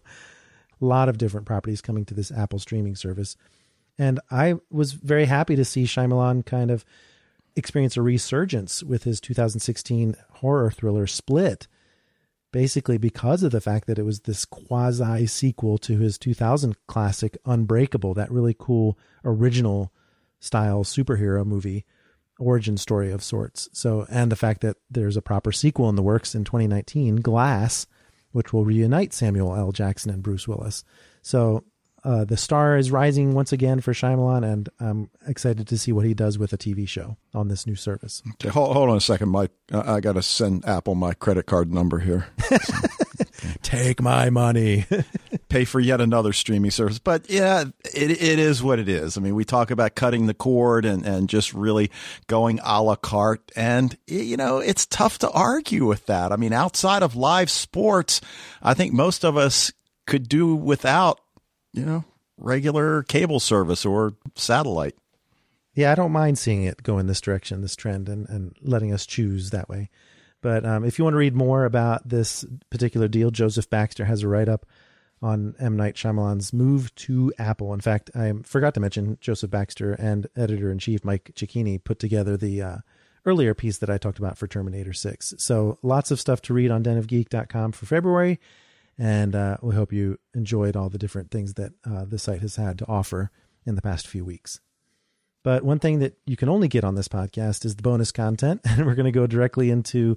a 0.81 0.85
lot 0.85 1.09
of 1.09 1.17
different 1.17 1.47
properties 1.47 1.81
coming 1.81 2.05
to 2.07 2.15
this 2.15 2.33
Apple 2.33 2.59
streaming 2.59 2.97
service. 2.97 3.37
And 3.99 4.19
I 4.33 4.57
was 4.69 4.93
very 4.93 5.27
happy 5.27 5.55
to 5.55 5.65
see 5.65 5.85
Shyamalan 5.85 6.45
kind 6.45 6.73
of 6.73 6.85
experience 7.55 7.97
a 7.97 8.03
resurgence 8.03 8.83
with 8.83 9.05
his 9.05 9.21
2016 9.21 10.17
horror 10.31 10.73
thriller 10.73 11.07
Split 11.07 11.69
basically 12.53 12.99
because 12.99 13.43
of 13.43 13.51
the 13.51 13.61
fact 13.61 13.87
that 13.87 13.99
it 13.99 14.05
was 14.05 14.21
this 14.21 14.45
quasi 14.45 15.27
sequel 15.27 15.79
to 15.79 15.99
his 15.99 16.19
2000 16.19 16.77
classic 16.87 17.37
Unbreakable, 17.45 18.15
that 18.15 18.31
really 18.31 18.55
cool 18.57 18.99
original 19.25 19.93
style 20.39 20.85
superhero 20.85 21.45
movie 21.45 21.85
origin 22.39 22.77
story 22.77 23.11
of 23.11 23.23
sorts. 23.23 23.69
So, 23.73 24.07
and 24.11 24.31
the 24.31 24.37
fact 24.37 24.61
that 24.61 24.77
there's 24.91 25.17
a 25.17 25.23
proper 25.23 25.53
sequel 25.53 25.89
in 25.89 25.97
the 25.97 26.03
works 26.03 26.35
in 26.35 26.45
2019, 26.45 27.17
Glass, 27.17 27.87
which 28.33 28.53
will 28.53 28.65
reunite 28.65 29.13
Samuel 29.13 29.55
L. 29.55 29.73
Jackson 29.73 30.11
and 30.11 30.23
Bruce 30.23 30.49
Willis. 30.49 30.85
So, 31.23 31.65
uh, 32.05 32.25
the 32.25 32.37
star 32.37 32.77
is 32.77 32.91
rising 32.91 33.35
once 33.35 33.53
again 33.53 33.81
for 33.81 33.93
Shyamalan, 33.93 34.45
and 34.51 34.69
I'm 34.81 35.11
excited 35.27 35.67
to 35.69 35.79
see 35.79 35.93
what 35.93 36.05
he 36.05 36.15
does 36.15 36.39
with 36.39 36.53
a 36.53 36.59
TV 36.59 36.87
show 36.89 37.17
on 37.35 37.49
this 37.49 37.67
new 37.67 37.77
service. 37.77 38.23
Okay, 38.35 38.49
hold, 38.49 38.75
hold 38.75 38.91
on 38.91 38.97
a 38.97 39.01
second, 39.01 39.29
Mike. 39.29 39.53
I, 39.73 39.95
I 39.95 40.01
got 40.01 40.15
to 40.15 40.23
send 40.23 40.65
Apple 40.67 40.95
my 40.95 41.15
credit 41.15 41.47
card 41.47 41.73
number 41.73 42.01
here. 42.01 42.27
Take 43.63 44.01
my 44.01 44.31
money. 44.31 44.87
Pay 45.49 45.65
for 45.65 45.81
yet 45.81 46.01
another 46.01 46.33
streaming 46.33 46.71
service. 46.71 46.99
But 46.99 47.29
yeah, 47.29 47.65
it, 47.95 48.11
it 48.11 48.39
is 48.39 48.63
what 48.63 48.79
it 48.79 48.89
is. 48.89 49.17
I 49.17 49.21
mean, 49.21 49.35
we 49.35 49.45
talk 49.45 49.71
about 49.71 49.95
cutting 49.95 50.27
the 50.27 50.35
cord 50.35 50.85
and, 50.85 51.05
and 51.05 51.29
just 51.29 51.53
really 51.53 51.91
going 52.27 52.59
a 52.63 52.83
la 52.83 52.97
carte. 52.97 53.53
And, 53.57 53.97
you 54.07 54.37
know, 54.37 54.59
it's 54.59 54.87
tough 54.87 55.19
to 55.19 55.31
argue 55.31 55.87
with 55.87 56.07
that. 56.07 56.33
I 56.33 56.37
mean, 56.37 56.53
outside 56.53 57.03
of 57.03 57.17
live 57.17 57.51
sports, 57.51 58.21
I 58.63 58.75
think 58.75 58.93
most 58.93 59.25
of 59.25 59.37
us 59.37 59.73
could 60.07 60.29
do 60.29 60.55
without 60.55 61.21
you 61.73 61.85
know, 61.85 62.05
regular 62.37 63.03
cable 63.03 63.41
service 63.41 63.85
or 63.85 64.15
satellite. 64.35 64.97
Yeah, 65.75 65.93
I 65.93 65.95
don't 65.95 66.13
mind 66.13 66.39
seeing 66.39 66.65
it 66.65 66.83
go 66.83 66.99
in 66.99 67.07
this 67.07 67.21
direction, 67.21 67.63
this 67.63 67.77
trend, 67.77 68.09
and, 68.09 68.29
and 68.29 68.55
letting 68.61 68.93
us 68.93 69.07
choose 69.07 69.51
that 69.51 69.69
way. 69.69 69.89
But 70.43 70.67
um, 70.67 70.85
if 70.85 70.99
you 70.99 71.05
want 71.05 71.15
to 71.15 71.19
read 71.19 71.35
more 71.35 71.65
about 71.65 72.09
this 72.09 72.45
particular 72.69 73.09
deal, 73.09 73.31
Joseph 73.31 73.71
Baxter 73.71 74.05
has 74.05 74.23
a 74.23 74.29
write 74.29 74.49
up 74.49 74.67
on 75.23 75.55
M. 75.61 75.77
Night 75.77 75.95
Shyamalan's 75.95 76.53
move 76.53 76.93
to 76.97 77.33
Apple. 77.39 77.73
In 77.73 77.81
fact, 77.81 78.11
I 78.15 78.33
forgot 78.43 78.75
to 78.75 78.81
mention 78.81 79.19
Joseph 79.21 79.51
Baxter 79.51 79.93
and 79.93 80.27
editor 80.37 80.71
in 80.71 80.79
chief 80.79 81.05
Mike 81.05 81.31
Cecchini 81.37 81.83
put 81.83 82.01
together 82.01 82.37
the 82.37 82.61
uh, 82.61 82.77
earlier 83.25 83.55
piece 83.55 83.79
that 83.79 83.89
I 83.89 83.99
talked 83.99 84.19
about 84.19 84.37
for 84.37 84.49
Terminator 84.49 84.93
6. 84.93 85.35
So 85.39 85.79
lots 85.83 86.11
of 86.11 86.19
stuff 86.19 86.43
to 86.43 86.55
read 86.55 86.73
on 86.73 86.83
denofgeek.com 86.83 87.73
for 87.73 87.87
February. 87.87 88.41
And 88.99 89.35
uh, 89.35 89.57
we 89.63 89.75
hope 89.75 89.93
you 89.93 90.19
enjoyed 90.35 90.77
all 90.77 90.89
the 90.89 90.99
different 90.99 91.31
things 91.31 91.55
that 91.55 91.73
uh, 91.85 92.05
the 92.05 92.19
site 92.19 92.41
has 92.41 92.57
had 92.57 92.79
to 92.79 92.87
offer 92.87 93.31
in 93.65 93.75
the 93.75 93.83
past 93.83 94.07
few 94.07 94.25
weeks. 94.25 94.61
But 95.43 95.65
one 95.65 95.79
thing 95.79 95.99
that 95.99 96.19
you 96.25 96.37
can 96.37 96.49
only 96.49 96.69
get 96.69 96.85
on 96.85 96.95
this 96.95 97.09
podcast 97.09 97.65
is 97.65 97.77
the 97.77 97.83
bonus 97.83 98.13
content. 98.13 98.61
And 98.67 98.87
we're 98.87 98.95
going 98.95 99.07
to 99.07 99.13
go 99.13 99.27
directly 99.27 99.71
into 99.71 100.17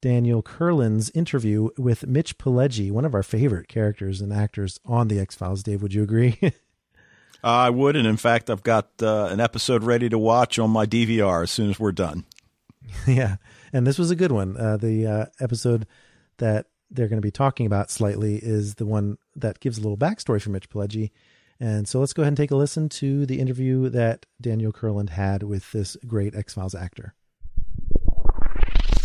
Daniel 0.00 0.42
Kurland's 0.42 1.10
interview 1.14 1.70
with 1.78 2.06
Mitch 2.06 2.36
Pileggi, 2.36 2.90
one 2.90 3.06
of 3.06 3.14
our 3.14 3.22
favorite 3.22 3.68
characters 3.68 4.20
and 4.20 4.32
actors 4.32 4.78
on 4.84 5.08
The 5.08 5.18
X 5.18 5.34
Files. 5.34 5.62
Dave, 5.62 5.80
would 5.80 5.94
you 5.94 6.02
agree? 6.02 6.38
I 7.44 7.70
would. 7.70 7.96
And 7.96 8.06
in 8.06 8.16
fact, 8.16 8.50
I've 8.50 8.62
got 8.62 8.90
uh, 9.02 9.28
an 9.30 9.40
episode 9.40 9.82
ready 9.82 10.08
to 10.08 10.18
watch 10.18 10.58
on 10.58 10.70
my 10.70 10.86
DVR 10.86 11.42
as 11.42 11.50
soon 11.50 11.70
as 11.70 11.78
we're 11.78 11.92
done. 11.92 12.24
yeah, 13.06 13.36
and 13.72 13.86
this 13.86 13.98
was 13.98 14.10
a 14.10 14.16
good 14.16 14.32
one. 14.32 14.56
Uh, 14.56 14.76
the 14.76 15.06
uh, 15.06 15.26
episode 15.40 15.86
that 16.38 16.66
they're 16.94 17.08
going 17.08 17.20
to 17.20 17.26
be 17.26 17.30
talking 17.30 17.66
about 17.66 17.90
slightly 17.90 18.36
is 18.36 18.76
the 18.76 18.86
one 18.86 19.18
that 19.36 19.60
gives 19.60 19.78
a 19.78 19.80
little 19.80 19.98
backstory 19.98 20.40
for 20.40 20.50
Mitch 20.50 20.70
Pileggi. 20.70 21.10
And 21.60 21.86
so 21.88 22.00
let's 22.00 22.12
go 22.12 22.22
ahead 22.22 22.30
and 22.30 22.36
take 22.36 22.50
a 22.50 22.56
listen 22.56 22.88
to 22.90 23.26
the 23.26 23.40
interview 23.40 23.88
that 23.90 24.26
Daniel 24.40 24.72
Kurland 24.72 25.10
had 25.10 25.42
with 25.42 25.70
this 25.72 25.96
great 26.06 26.34
X 26.34 26.54
Files 26.54 26.74
actor. 26.74 27.14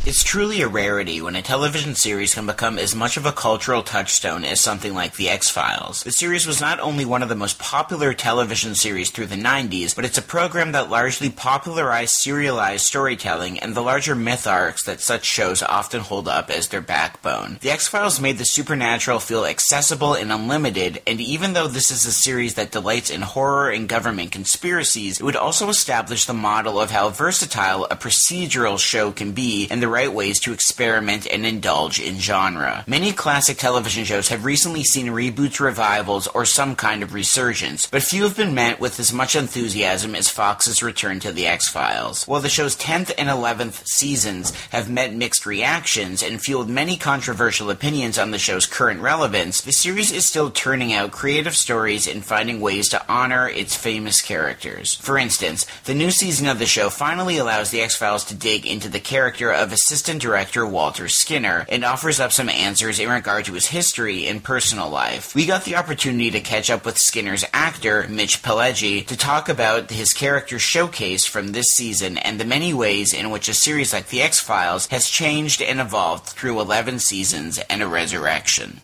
It's 0.05 0.23
truly 0.23 0.61
a 0.61 0.67
rarity 0.69 1.21
when 1.21 1.35
a 1.35 1.41
television 1.41 1.93
series 1.93 2.33
can 2.33 2.45
become 2.45 2.79
as 2.79 2.95
much 2.95 3.17
of 3.17 3.25
a 3.25 3.33
cultural 3.33 3.83
touchstone 3.83 4.45
as 4.45 4.61
something 4.61 4.93
like 4.93 5.17
The 5.17 5.29
X 5.29 5.49
Files. 5.49 6.03
The 6.03 6.13
series 6.13 6.47
was 6.47 6.61
not 6.61 6.79
only 6.79 7.03
one 7.03 7.21
of 7.21 7.27
the 7.27 7.35
most 7.35 7.59
popular 7.59 8.13
television 8.13 8.75
series 8.75 9.11
through 9.11 9.25
the 9.25 9.35
90s, 9.35 9.93
but 9.93 10.05
it's 10.05 10.17
a 10.17 10.21
program 10.21 10.71
that 10.71 10.89
largely 10.89 11.29
popularized 11.29 12.13
serialized 12.13 12.85
storytelling 12.85 13.59
and 13.59 13.75
the 13.75 13.81
larger 13.81 14.15
myth 14.15 14.47
arcs 14.47 14.85
that 14.85 15.01
such 15.01 15.25
shows 15.25 15.61
often 15.61 15.99
hold 15.99 16.29
up 16.29 16.49
as 16.49 16.69
their 16.69 16.81
backbone. 16.81 17.57
The 17.59 17.71
X 17.71 17.89
Files 17.89 18.21
made 18.21 18.37
the 18.37 18.45
supernatural 18.45 19.19
feel 19.19 19.45
accessible 19.45 20.13
and 20.13 20.31
unlimited, 20.31 21.01
and 21.05 21.19
even 21.19 21.51
though 21.51 21.67
this 21.67 21.91
is 21.91 22.05
a 22.05 22.13
series 22.13 22.53
that 22.53 22.71
delights 22.71 23.09
in 23.09 23.21
horror 23.21 23.69
and 23.69 23.89
government 23.89 24.31
conspiracies, 24.31 25.19
it 25.19 25.23
would 25.23 25.35
also 25.35 25.67
establish 25.67 26.23
the 26.23 26.33
model 26.33 26.79
of 26.79 26.89
how 26.89 27.09
versatile 27.09 27.83
a 27.91 27.97
procedural 27.97 28.79
show 28.79 29.11
can 29.11 29.33
be 29.33 29.67
and 29.69 29.83
the 29.83 29.89
right 29.99 30.13
ways 30.13 30.39
to 30.39 30.53
experiment 30.53 31.27
and 31.27 31.45
indulge 31.45 31.99
in 31.99 32.15
genre. 32.19 32.85
Many 32.87 33.11
classic 33.11 33.57
television 33.57 34.05
shows 34.05 34.29
have 34.29 34.45
recently 34.45 34.85
seen 34.85 35.07
reboots, 35.07 35.59
revivals, 35.59 36.25
or 36.27 36.45
some 36.45 36.77
kind 36.77 37.03
of 37.03 37.13
resurgence, 37.13 37.85
but 37.85 38.01
few 38.01 38.23
have 38.23 38.37
been 38.37 38.55
met 38.55 38.79
with 38.79 38.97
as 38.97 39.11
much 39.11 39.35
enthusiasm 39.35 40.15
as 40.15 40.29
Fox's 40.29 40.81
return 40.81 41.19
to 41.19 41.33
The 41.33 41.47
X 41.47 41.67
Files. 41.67 42.23
While 42.23 42.39
the 42.39 42.47
show's 42.47 42.77
10th 42.77 43.11
and 43.17 43.27
11th 43.27 43.85
seasons 43.87 44.55
have 44.67 44.89
met 44.89 45.13
mixed 45.13 45.45
reactions 45.45 46.23
and 46.23 46.41
fueled 46.41 46.69
many 46.69 46.95
controversial 46.95 47.69
opinions 47.69 48.17
on 48.17 48.31
the 48.31 48.39
show's 48.39 48.65
current 48.65 49.01
relevance, 49.01 49.59
the 49.59 49.73
series 49.73 50.13
is 50.13 50.25
still 50.25 50.49
turning 50.49 50.93
out 50.93 51.11
creative 51.11 51.57
stories 51.57 52.07
and 52.07 52.23
finding 52.23 52.61
ways 52.61 52.87
to 52.87 53.03
honor 53.11 53.49
its 53.49 53.75
famous 53.75 54.21
characters. 54.21 54.95
For 54.95 55.17
instance, 55.17 55.65
the 55.83 55.93
new 55.93 56.09
season 56.09 56.47
of 56.47 56.57
the 56.57 56.65
show 56.65 56.89
finally 56.89 57.35
allows 57.35 57.69
The 57.69 57.81
X 57.81 57.97
Files 57.97 58.23
to 58.25 58.33
dig 58.33 58.65
into 58.65 58.87
the 58.87 59.01
character 59.01 59.51
of 59.51 59.73
assistant 59.79 60.21
director 60.21 60.65
Walter 60.65 61.07
Skinner 61.07 61.65
and 61.69 61.85
offers 61.85 62.19
up 62.19 62.31
some 62.31 62.49
answers 62.49 62.99
in 62.99 63.09
regard 63.09 63.45
to 63.45 63.53
his 63.53 63.67
history 63.67 64.27
and 64.27 64.43
personal 64.43 64.89
life. 64.89 65.33
We 65.33 65.45
got 65.45 65.63
the 65.63 65.77
opportunity 65.77 66.31
to 66.31 66.41
catch 66.41 66.69
up 66.69 66.85
with 66.85 66.97
Skinner's 66.97 67.45
actor, 67.53 68.05
Mitch 68.09 68.43
Pileggi, 68.43 69.05
to 69.07 69.17
talk 69.17 69.47
about 69.47 69.89
his 69.89 70.11
character 70.11 70.59
showcase 70.59 71.25
from 71.25 71.51
this 71.51 71.67
season 71.67 72.17
and 72.17 72.39
the 72.39 72.45
many 72.45 72.73
ways 72.73 73.13
in 73.13 73.31
which 73.31 73.47
a 73.47 73.53
series 73.53 73.93
like 73.93 74.09
The 74.09 74.21
X 74.21 74.39
Files 74.39 74.87
has 74.87 75.09
changed 75.09 75.61
and 75.61 75.79
evolved 75.79 76.25
through 76.25 76.59
11 76.59 76.99
seasons 76.99 77.57
and 77.69 77.81
a 77.81 77.87
resurrection. 77.87 78.81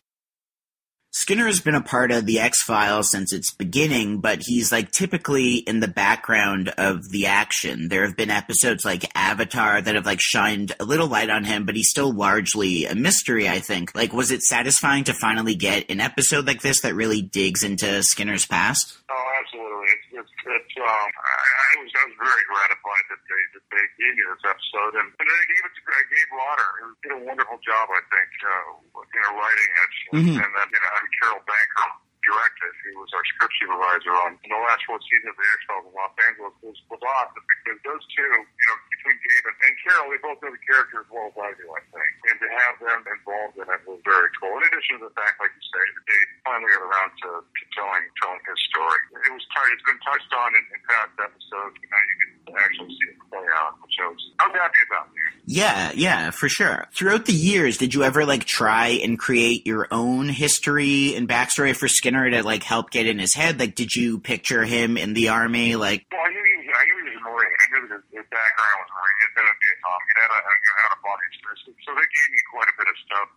Skinner 1.17 1.45
has 1.45 1.62
been 1.62 1.75
a 1.75 1.82
part 1.82 2.12
of 2.12 2.25
the 2.25 2.41
X 2.41 2.62
Files 2.62 3.10
since 3.10 3.32
its 3.32 3.54
beginning, 3.54 4.19
but 4.19 4.39
he's 4.41 4.69
like 4.69 4.91
typically 4.91 5.56
in 5.56 5.80
the 5.80 5.88
background 5.88 6.73
of 6.78 7.10
the 7.10 7.28
action. 7.28 7.88
There 7.88 8.06
have 8.06 8.17
been 8.17 8.30
episodes 8.30 8.84
like 8.84 9.10
Avatar 9.15 9.82
that 9.82 9.95
have 9.95 10.06
like 10.06 10.19
shined 10.19 10.73
a 10.78 10.84
little 10.84 11.08
light 11.08 11.30
on 11.30 11.45
him, 11.45 11.65
but 11.65 11.78
he's 11.78 11.89
still 11.89 12.12
largely 12.12 12.86
a 12.86 12.95
mystery, 12.95 13.47
I 13.47 13.60
think. 13.60 13.95
Like, 13.95 14.12
was 14.12 14.30
it 14.30 14.41
satisfying 14.41 15.06
to 15.06 15.13
finally 15.13 15.56
get 15.56 15.89
an 15.89 16.01
episode 16.01 16.45
like 16.47 16.62
this 16.62 16.82
that 16.82 16.95
really 16.95 17.21
digs 17.21 17.63
into 17.63 18.04
Skinner's 18.04 18.45
past? 18.45 18.97
Oh, 19.10 19.25
absolutely. 19.39 19.86
It's, 19.86 20.19
it's, 20.19 20.32
it's 20.47 20.75
um, 20.86 21.10
I, 21.17 21.34
I 21.41 21.69
was 21.82 21.91
I 21.98 22.04
was 22.08 22.15
very 22.21 22.43
gratified 22.45 23.06
that 23.10 23.21
they 23.26 23.41
that 23.58 23.65
they 23.74 23.86
gave 23.98 24.13
me 24.15 24.24
this 24.30 24.45
episode, 24.45 24.93
and, 25.02 25.08
and 25.10 25.26
they 25.26 25.43
gave 25.50 25.63
it 25.65 25.74
to 25.76 25.82
uh, 25.82 25.93
Gabe 26.06 26.32
Lauder, 26.38 26.69
who 26.80 26.86
did 27.02 27.12
a 27.17 27.21
wonderful 27.26 27.60
job, 27.65 27.86
I 27.89 28.02
think, 28.13 28.30
uh, 28.45 29.02
you 29.02 29.19
know, 29.26 29.32
writing 29.41 29.71
it, 29.82 29.93
Mhm. 30.15 30.36
and 30.45 30.50
then 30.56 30.67
you 30.69 30.80
know 30.80 30.91
having 30.93 31.13
Carol 31.19 31.41
Banker 31.50 31.89
direct 32.26 32.58
it, 32.66 32.74
who 32.86 33.00
was 33.00 33.12
our 33.14 33.26
script 33.32 33.56
supervisor 33.62 34.14
on 34.26 34.38
the 34.42 34.60
last 34.66 34.82
four 34.90 35.00
seasons 35.06 35.32
of 35.32 35.38
the 35.38 35.46
X 35.46 35.60
Files 35.70 35.86
in 35.86 35.94
Los 35.94 36.16
Angeles, 36.26 36.54
was, 36.66 36.78
was 36.90 37.02
because 37.02 37.80
those 37.82 38.04
two, 38.14 38.26
you 38.26 38.66
know, 38.70 38.78
between 38.94 39.18
Gabe 39.22 39.46
and, 39.50 39.58
and 39.66 39.76
Carol, 39.82 40.06
they 40.14 40.22
both 40.22 40.40
know 40.42 40.54
the 40.54 40.64
character 40.66 41.02
as 41.02 41.10
well 41.10 41.30
as 41.30 41.38
I 41.38 41.52
do, 41.58 41.66
I 41.70 41.82
think, 41.90 42.12
and 42.30 42.38
to 42.42 42.50
have 42.50 42.76
them 42.82 43.02
involved 43.10 43.56
in 43.58 43.66
it 43.66 43.82
was 43.86 44.02
very 44.06 44.30
cool. 44.38 44.54
In 44.62 44.64
addition 44.70 45.02
to 45.02 45.10
the 45.10 45.16
fact, 45.18 45.42
like 45.42 45.54
you 45.54 45.66
say, 45.66 45.86
that 45.86 46.06
they 46.06 46.22
finally 46.46 46.70
got 46.70 46.84
around 46.86 47.12
to, 47.26 47.30
to 47.42 47.64
telling 47.74 48.06
telling 48.22 48.42
his 48.46 48.60
story. 48.70 49.00
It 49.26 49.34
was 49.34 49.46
t- 49.50 49.72
it's 49.74 49.86
been 49.86 50.02
touched 50.06 50.32
on 50.32 50.50
in, 50.54 50.64
in 50.72 50.80
past 50.86 51.14
episodes, 51.20 51.76
and 51.82 51.90
now 51.90 52.04
you 52.06 52.16
can 52.22 52.30
actually 52.62 52.92
see 52.94 53.10
it 53.12 53.18
play 53.34 53.46
out, 53.58 53.74
which 53.82 53.98
I 53.98 54.08
was 54.08 54.22
I 54.40 54.44
was 54.48 54.56
happy 54.56 54.82
about. 54.88 55.10
Yeah, 55.46 55.92
yeah, 55.94 56.30
for 56.32 56.50
sure. 56.50 56.88
Throughout 56.94 57.26
the 57.26 57.34
years, 57.34 57.78
did 57.78 57.94
you 57.94 58.04
ever 58.04 58.26
like 58.26 58.46
try 58.46 59.00
and 59.02 59.20
create 59.20 59.66
your 59.66 59.88
own 59.92 60.30
history 60.30 61.16
and 61.16 61.28
backstory 61.28 61.76
for 61.76 61.88
Skinner 61.88 62.14
to 62.23 62.43
like 62.43 62.63
help 62.63 62.89
get 62.91 63.06
in 63.08 63.19
his 63.19 63.34
head? 63.36 63.60
Like, 63.60 63.75
did 63.75 63.95
you 63.95 64.19
picture 64.19 64.63
him 64.63 64.95
in 64.97 65.13
the 65.13 65.30
army? 65.30 65.75
Like, 65.75 66.08
Well, 66.12 66.21
I 66.23 66.32
knew 66.32 66.43
he 66.43 66.56
I 66.71 66.84
knew 66.88 66.97
he 67.04 67.15
was 67.15 67.23
Marine. 67.23 67.56
I 67.60 67.65
knew 67.71 67.84
his, 67.91 68.04
his 68.15 68.28
background 68.32 68.75
was 68.84 68.89
Marine. 68.95 69.17
He'd 69.21 69.34
been 69.36 69.47
in 69.51 69.58
Vietnam. 69.60 69.99
He 70.08 70.12
had 70.15 70.32
a, 70.32 70.39
a, 70.39 70.54
had 70.80 70.91
a 70.95 70.99
body 71.04 71.23
experience. 71.30 71.62
So- 71.84 71.95
they 71.95 72.08
gave 72.12 72.30
me 72.32 72.41
quite 72.51 72.67
a 72.71 72.75
bit 72.80 72.88
of 72.91 72.97
stuff 73.08 73.28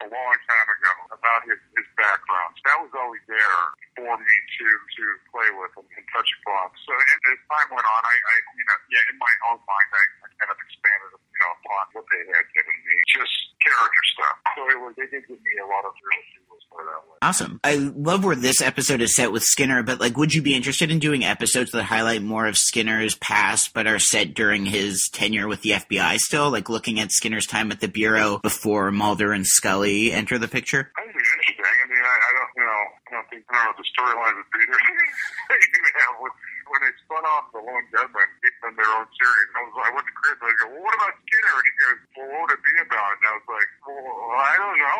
a 0.00 0.08
long 0.08 0.36
time 0.48 0.68
ago 0.72 0.92
about 1.12 1.44
his, 1.44 1.60
his 1.76 1.84
background. 1.94 2.56
That 2.64 2.80
was 2.80 2.88
always 2.96 3.20
there 3.28 3.60
for 4.00 4.16
me 4.16 4.34
to 4.56 4.66
to 4.66 5.04
play 5.28 5.50
with 5.60 5.70
and, 5.76 5.84
and 5.92 6.04
touch 6.10 6.30
upon. 6.40 6.72
So 6.88 6.90
and 6.96 7.18
as 7.36 7.40
time 7.52 7.68
went 7.68 7.84
on, 7.84 8.00
I, 8.08 8.14
I 8.16 8.34
you 8.56 8.64
know 8.64 8.78
yeah 8.88 9.12
in 9.12 9.16
my 9.20 9.32
own 9.52 9.60
mind 9.68 9.90
I, 9.92 10.04
I 10.24 10.28
kind 10.40 10.50
of 10.50 10.58
expanded 10.64 11.10
you 11.20 11.40
know 11.44 11.52
upon 11.60 11.82
what 12.00 12.06
they 12.08 12.22
had 12.32 12.46
given 12.56 12.76
me, 12.80 12.96
just 13.12 13.34
character 13.60 14.04
stuff. 14.16 14.36
So 14.56 14.60
it 14.72 14.78
was, 14.80 14.92
they 14.96 15.08
did 15.12 15.28
give 15.28 15.36
me 15.36 15.54
a 15.60 15.68
lot 15.68 15.84
of 15.84 15.92
real 15.92 16.24
tools 16.32 16.64
for 16.72 16.80
that 16.80 17.02
way. 17.04 17.09
Awesome. 17.22 17.60
I 17.62 17.76
love 17.76 18.24
where 18.24 18.36
this 18.36 18.60
episode 18.60 19.00
is 19.00 19.14
set 19.14 19.32
with 19.32 19.42
Skinner, 19.42 19.82
but 19.82 20.00
like, 20.00 20.16
would 20.16 20.32
you 20.32 20.42
be 20.42 20.54
interested 20.54 20.90
in 20.90 20.98
doing 20.98 21.24
episodes 21.24 21.70
that 21.72 21.84
highlight 21.84 22.22
more 22.22 22.46
of 22.46 22.56
Skinner's 22.56 23.14
past, 23.16 23.74
but 23.74 23.86
are 23.86 23.98
set 23.98 24.34
during 24.34 24.66
his 24.66 25.08
tenure 25.12 25.48
with 25.48 25.62
the 25.62 25.70
FBI 25.70 26.18
still? 26.18 26.50
Like, 26.50 26.68
looking 26.68 27.00
at 27.00 27.12
Skinner's 27.12 27.46
time 27.46 27.70
at 27.72 27.80
the 27.80 27.88
Bureau 27.88 28.38
before 28.38 28.90
Mulder 28.90 29.32
and 29.32 29.46
Scully 29.46 30.12
enter 30.12 30.38
the 30.38 30.48
picture? 30.48 30.90
I 30.96 31.02
think 31.04 31.16
it's 31.16 31.28
interesting. 31.34 31.64
I 31.64 31.86
mean, 31.88 32.02
I, 32.02 32.16
I 32.16 32.30
don't, 32.38 32.50
you 32.56 32.64
know, 32.64 32.82
I 32.90 33.10
don't 33.10 33.28
think 33.30 33.44
I 33.50 33.54
don't 33.54 33.64
know 33.64 33.70
what 33.70 33.78
the 33.78 33.88
storyline 33.92 34.36
would 34.36 34.50
be. 34.52 34.62
There, 34.64 35.58
you 35.60 35.82
know, 36.00 36.12
when, 36.22 36.32
when 36.70 36.80
they 36.86 36.92
spun 37.04 37.24
off 37.26 37.50
the 37.52 37.58
Lone 37.58 37.86
Gunman, 37.92 38.28
on 38.64 38.72
their 38.76 38.90
own 38.94 39.06
series, 39.18 39.48
I 39.56 39.60
was, 39.66 39.74
I 39.82 39.90
went 39.90 40.06
to 40.06 40.14
Chris. 40.14 40.36
I 40.40 40.52
go, 40.60 40.66
well, 40.70 40.82
what 40.84 40.94
about 40.94 41.14
Skinner? 41.26 41.54
And 41.58 41.66
he 41.66 41.72
goes, 41.80 41.98
well, 42.16 42.28
what 42.30 42.40
would 42.46 42.52
it 42.54 42.62
be 42.62 42.74
about? 42.86 43.12
And 43.18 43.24
I 43.26 43.32
was 43.34 43.46
like, 43.50 43.70
well, 43.82 44.06
I 44.38 44.54
don't 44.60 44.78
know. 44.78 44.98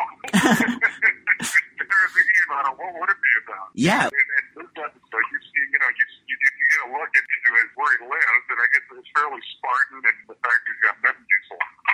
They're 1.81 2.09
thinking 2.11 2.43
about 2.47 2.63
it. 2.67 2.73
What 2.77 2.91
would 2.99 3.09
it 3.09 3.21
be 3.21 3.33
about? 3.47 3.67
Yeah. 3.81 4.05
And, 4.05 4.69
episode, 4.77 5.25
you 5.33 5.39
see, 5.41 5.63
you 5.73 5.79
know, 5.81 5.89
you 5.89 6.05
you, 6.29 6.35
get 6.69 6.81
a 6.85 6.89
look 6.93 7.11
into 7.11 7.49
his 7.57 7.69
where 7.75 7.91
he 7.97 8.05
lives, 8.05 8.45
and 8.53 8.59
I 8.61 8.67
guess 8.71 8.85
it's 8.93 9.09
fairly 9.17 9.41
Spartan, 9.57 9.99
and 10.05 10.17
the 10.29 10.37
fact 10.37 10.61
he's 10.69 10.81
got. 10.85 10.95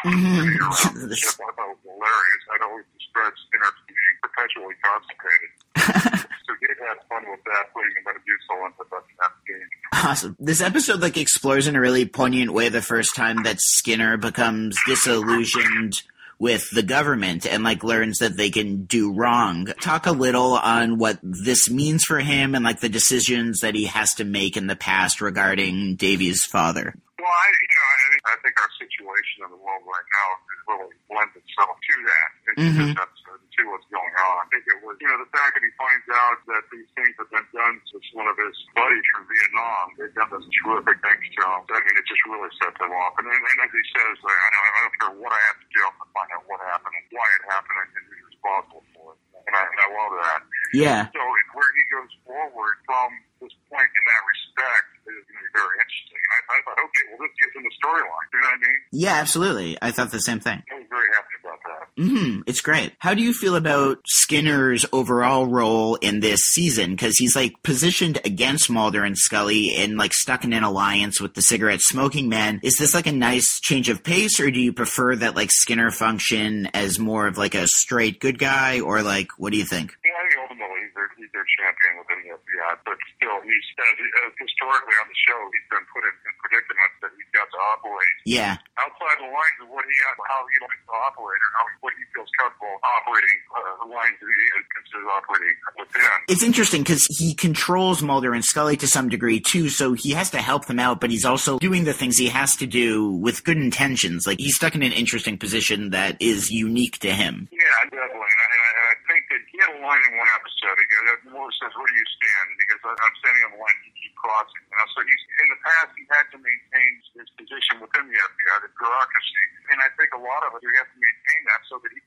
Mhm. 0.06 0.56
I 0.62 0.70
thought 0.70 1.56
that 1.58 1.68
was 1.68 1.80
hilarious. 1.84 2.44
I'd 2.54 2.64
always 2.64 2.86
Skinner 3.18 3.66
as 3.66 3.74
being 3.88 4.16
perpetually 4.22 4.76
constipated. 4.84 5.50
so 6.46 6.54
Gabe 6.62 6.78
had 6.86 6.98
fun 7.10 7.24
with 7.32 7.44
that, 7.46 7.74
putting 7.74 7.92
the 7.96 8.04
Metamucil 8.06 8.66
into 8.68 8.84
the 8.90 9.02
that 9.20 9.32
game. 9.48 9.70
Awesome. 9.92 10.36
This 10.40 10.62
episode 10.62 11.02
like 11.02 11.18
explores 11.18 11.68
in 11.68 11.76
a 11.76 11.82
really 11.82 12.06
poignant 12.06 12.54
way 12.54 12.70
the 12.70 12.82
first 12.82 13.16
time 13.16 13.44
that 13.44 13.60
Skinner 13.60 14.18
becomes 14.18 14.78
disillusioned 14.86 16.04
with 16.40 16.70
the 16.70 16.84
government 16.84 17.48
and 17.48 17.64
like 17.64 17.84
learns 17.84 18.20
that 18.20 18.38
they 18.38 18.52
can 18.52 18.77
do 18.88 19.12
wrong. 19.14 19.66
Talk 19.82 20.06
a 20.06 20.12
little 20.12 20.54
on 20.54 20.98
what 20.98 21.20
this 21.24 21.70
means 21.70 22.04
for 22.04 22.20
him 22.20 22.56
and 22.56 22.64
like 22.64 22.80
the 22.80 22.90
decisions 22.90 23.60
that 23.60 23.76
he 23.76 23.86
has 23.86 24.14
to 24.16 24.24
make 24.26 24.58
in 24.58 24.68
the 24.68 24.76
past 24.76 25.22
regarding 25.22 25.96
Davy's 25.96 26.44
father. 26.46 26.94
Well, 27.18 27.34
I, 27.34 27.48
you 27.50 27.76
know, 27.76 27.88
I 27.88 27.96
think, 28.08 28.22
I 28.24 28.36
think 28.46 28.56
our 28.62 28.72
situation 28.78 29.38
in 29.44 29.50
the 29.52 29.60
world 29.60 29.84
right 29.84 30.08
now 30.16 30.28
is 30.38 30.60
really 30.70 30.96
lends 31.12 31.34
itself 31.36 31.76
to 31.76 31.94
that, 32.08 32.30
Mhm. 32.56 32.78
this 32.78 33.04
episode, 33.04 33.42
to 33.58 33.62
what's 33.74 33.90
going 33.90 34.16
on. 34.22 34.36
I 34.38 34.46
think 34.54 34.64
it 34.70 34.80
was, 34.86 34.96
you 35.02 35.08
know, 35.10 35.18
the 35.20 35.32
fact 35.34 35.58
that 35.58 35.64
he 35.66 35.72
finds 35.82 36.08
out 36.14 36.38
that 36.46 36.64
these 36.72 36.88
things 36.94 37.12
have 37.18 37.28
been 37.34 37.48
done 37.52 37.76
to 37.90 37.96
one 38.16 38.30
of 38.30 38.38
his 38.38 38.54
buddies 38.78 39.04
from 39.12 39.26
Vietnam. 39.28 39.86
They've 39.98 40.14
done 40.14 40.30
this 40.30 40.46
terrific 40.62 40.98
things 41.04 41.26
to 41.36 41.42
him. 41.42 41.62
I 41.68 41.80
mean, 41.84 41.96
it 41.98 42.06
just 42.08 42.24
really 42.30 42.52
sets 42.62 42.78
him 42.80 42.92
off. 42.96 43.18
And, 43.18 43.28
and 43.28 43.60
as 43.66 43.72
he 43.74 43.84
says, 43.98 44.16
I, 44.24 44.48
don't, 44.54 44.72
I 44.78 44.80
don't 44.86 44.96
care 45.02 45.14
what 45.18 45.34
I 45.34 45.42
have 45.52 45.58
to 45.60 45.68
do 45.74 45.82
to 45.84 46.06
find 46.14 46.30
out 46.38 46.44
what 46.48 46.60
happened 46.70 46.96
and 46.96 47.08
why 47.12 47.28
it 47.34 47.44
happened 47.50 47.80
and 47.98 48.04
who's 48.08 48.27
responsible 48.48 48.84
for 48.96 49.14
it. 49.14 49.20
And 49.48 49.56
I, 49.56 49.64
and 49.64 49.80
I 49.80 49.88
love 49.92 50.12
that. 50.24 50.40
Yeah. 50.76 51.08
So 51.12 51.20
where 51.56 51.72
he 51.76 51.84
goes 51.92 52.12
forward 52.28 52.76
from 52.88 53.10
this 53.44 53.56
point 53.72 53.88
in 53.88 54.04
that 54.08 54.22
respect 54.28 54.88
is 55.08 55.24
going 55.24 55.40
to 55.40 55.44
be 55.44 55.52
very 55.56 55.76
interesting. 55.80 56.07
I, 56.28 56.54
I 56.54 56.60
thought, 56.66 56.78
okay, 56.78 57.04
well, 57.10 57.20
this 57.22 57.36
gets 57.42 57.56
in 57.56 57.64
the 57.64 57.74
storyline. 57.82 58.28
You 58.34 58.40
know 58.42 58.48
what 58.48 58.54
I 58.54 58.58
mean? 58.58 58.80
Yeah, 58.92 59.14
absolutely. 59.14 59.78
I 59.82 59.92
thought 59.92 60.12
the 60.12 60.20
same 60.20 60.40
thing. 60.40 60.64
I 60.72 60.76
was 60.76 60.88
very 60.90 61.08
happy 61.14 61.36
about 61.42 61.60
that. 61.66 62.02
Mm-hmm. 62.02 62.42
It's 62.46 62.62
great. 62.62 62.94
How 63.00 63.14
do 63.14 63.22
you 63.22 63.34
feel 63.34 63.56
about 63.56 64.00
Skinner's 64.06 64.86
overall 64.92 65.48
role 65.48 65.96
in 65.96 66.20
this 66.20 66.42
season? 66.42 66.92
Because 66.92 67.18
he's 67.18 67.36
like 67.36 67.54
positioned 67.64 68.20
against 68.26 68.70
Mulder 68.70 69.04
and 69.04 69.18
Scully 69.18 69.74
and 69.76 69.98
like 69.98 70.14
stuck 70.14 70.44
in 70.44 70.54
an 70.54 70.64
alliance 70.64 71.20
with 71.20 71.34
the 71.34 71.42
cigarette 71.42 71.82
smoking 71.82 72.30
man. 72.30 72.60
Is 72.64 72.78
this 72.78 72.94
like 72.94 73.08
a 73.08 73.12
nice 73.12 73.60
change 73.60 73.90
of 73.90 74.04
pace, 74.04 74.40
or 74.40 74.52
do 74.52 74.60
you 74.60 74.74
prefer 74.74 75.16
that 75.16 75.36
like 75.36 75.52
Skinner 75.52 75.92
function 75.92 76.68
as 76.74 77.00
more 77.00 77.28
of 77.28 77.38
like 77.38 77.56
a 77.56 77.68
straight 77.68 78.20
good 78.20 78.38
guy, 78.38 78.80
or 78.80 79.02
like 79.02 79.30
what 79.38 79.52
do 79.52 79.58
you 79.58 79.66
think? 79.66 79.96
Yeah, 80.06 80.12
I 80.12 80.30
think 80.30 80.42
ultimately 80.42 80.80
he's 80.86 80.94
their, 80.94 81.10
he's 81.18 81.32
their 81.34 81.46
champion 81.58 81.98
within 81.98 82.27
FBI, 82.48 82.72
but 82.88 82.98
still, 83.20 83.38
he's 83.44 83.68
uh, 83.76 84.32
historically 84.40 84.96
on 85.04 85.08
the 85.12 85.20
show, 85.28 85.40
he's 85.52 85.68
been 85.68 85.84
put 85.92 86.04
in, 86.08 86.16
in 86.16 86.34
predicaments 86.40 86.96
that 87.04 87.12
he's 87.20 87.32
got 87.36 87.48
to 87.52 87.60
operate 87.76 88.16
Yeah. 88.26 88.56
outside 88.80 89.18
the 89.20 89.28
lines 89.28 89.58
of 89.62 89.68
what 89.70 89.84
he 89.84 89.96
has, 90.08 90.16
how 90.32 90.42
he 90.48 90.58
likes 90.64 90.84
to 90.88 90.96
operate, 90.96 91.42
or 91.44 91.50
how 91.60 91.66
what 91.84 91.94
he 92.00 92.04
feels 92.16 92.30
comfortable 92.40 92.76
operating 93.04 93.38
uh, 93.52 93.60
the 93.84 93.90
lines 93.92 94.16
that 94.20 94.28
he 94.32 94.46
considers 94.72 95.08
operating 95.12 95.56
within. 95.78 96.16
It's 96.32 96.44
interesting 96.44 96.82
because 96.88 97.04
he 97.20 97.34
controls 97.36 98.02
Mulder 98.02 98.34
and 98.34 98.44
Scully 98.44 98.78
to 98.78 98.88
some 98.88 99.10
degree 99.10 99.40
too, 99.40 99.68
so 99.70 99.94
he 99.94 100.12
has 100.16 100.32
to 100.32 100.40
help 100.40 100.66
them 100.66 100.80
out, 100.80 101.00
but 101.04 101.12
he's 101.12 101.26
also 101.26 101.60
doing 101.60 101.84
the 101.84 101.94
things 101.94 102.18
he 102.18 102.28
has 102.32 102.56
to 102.58 102.68
do 102.68 103.12
with 103.12 103.44
good 103.44 103.58
intentions. 103.58 104.26
Like 104.26 104.40
he's 104.40 104.56
stuck 104.56 104.76
in 104.76 104.84
an 104.84 104.92
interesting 104.96 105.38
position 105.38 105.92
that 105.92 106.18
is 106.22 106.50
unique 106.52 107.00
to 107.00 107.12
him. 107.12 107.48
Yeah, 107.52 107.60
definitely. 107.92 108.32
And 108.32 108.40
I, 108.40 108.48
and 108.48 108.62
I, 108.62 108.70
and 108.78 108.86
I 108.88 108.96
think 109.12 109.24
that 109.32 109.42
he 109.52 109.56
had 109.60 109.70
a 109.76 109.77
line 109.88 110.04
in 110.12 110.14
one 110.20 110.28
episode. 110.36 110.76
Goes, 110.78 111.24
Moore 111.32 111.52
says, 111.56 111.72
"Where 111.74 111.88
do 111.88 111.96
you 111.96 112.08
stand?" 112.20 112.48
"I- 112.84 113.00
"I'm 113.08 113.16
standing 113.24 113.44
on 113.48 113.52
the 113.56 113.62
line. 113.64 113.78
You 113.88 113.94
keep 113.96 114.16
crossing." 114.20 114.64
You 114.68 114.76
know, 114.76 114.88
so 114.92 115.00
he's 115.08 115.24
in 115.40 115.48
the 115.50 115.60
past 115.64 115.90
he 115.96 116.04
had 116.12 116.28
to 116.36 116.38
maintain 116.44 116.92
his 117.16 117.30
position 117.40 117.80
within 117.80 118.12
the 118.12 118.18
FBI, 118.20 118.58
the 118.68 118.70
bureaucracy, 118.76 119.46
and 119.72 119.78
I 119.82 119.90
think 119.96 120.12
a 120.14 120.22
lot 120.22 120.44
of 120.44 120.56
it 120.60 120.68
he 120.68 120.72
has 120.76 120.88
to 120.92 121.00
maintain 121.00 121.42
that 121.48 121.62
so 121.72 121.80
that 121.80 121.92
he 121.96 122.02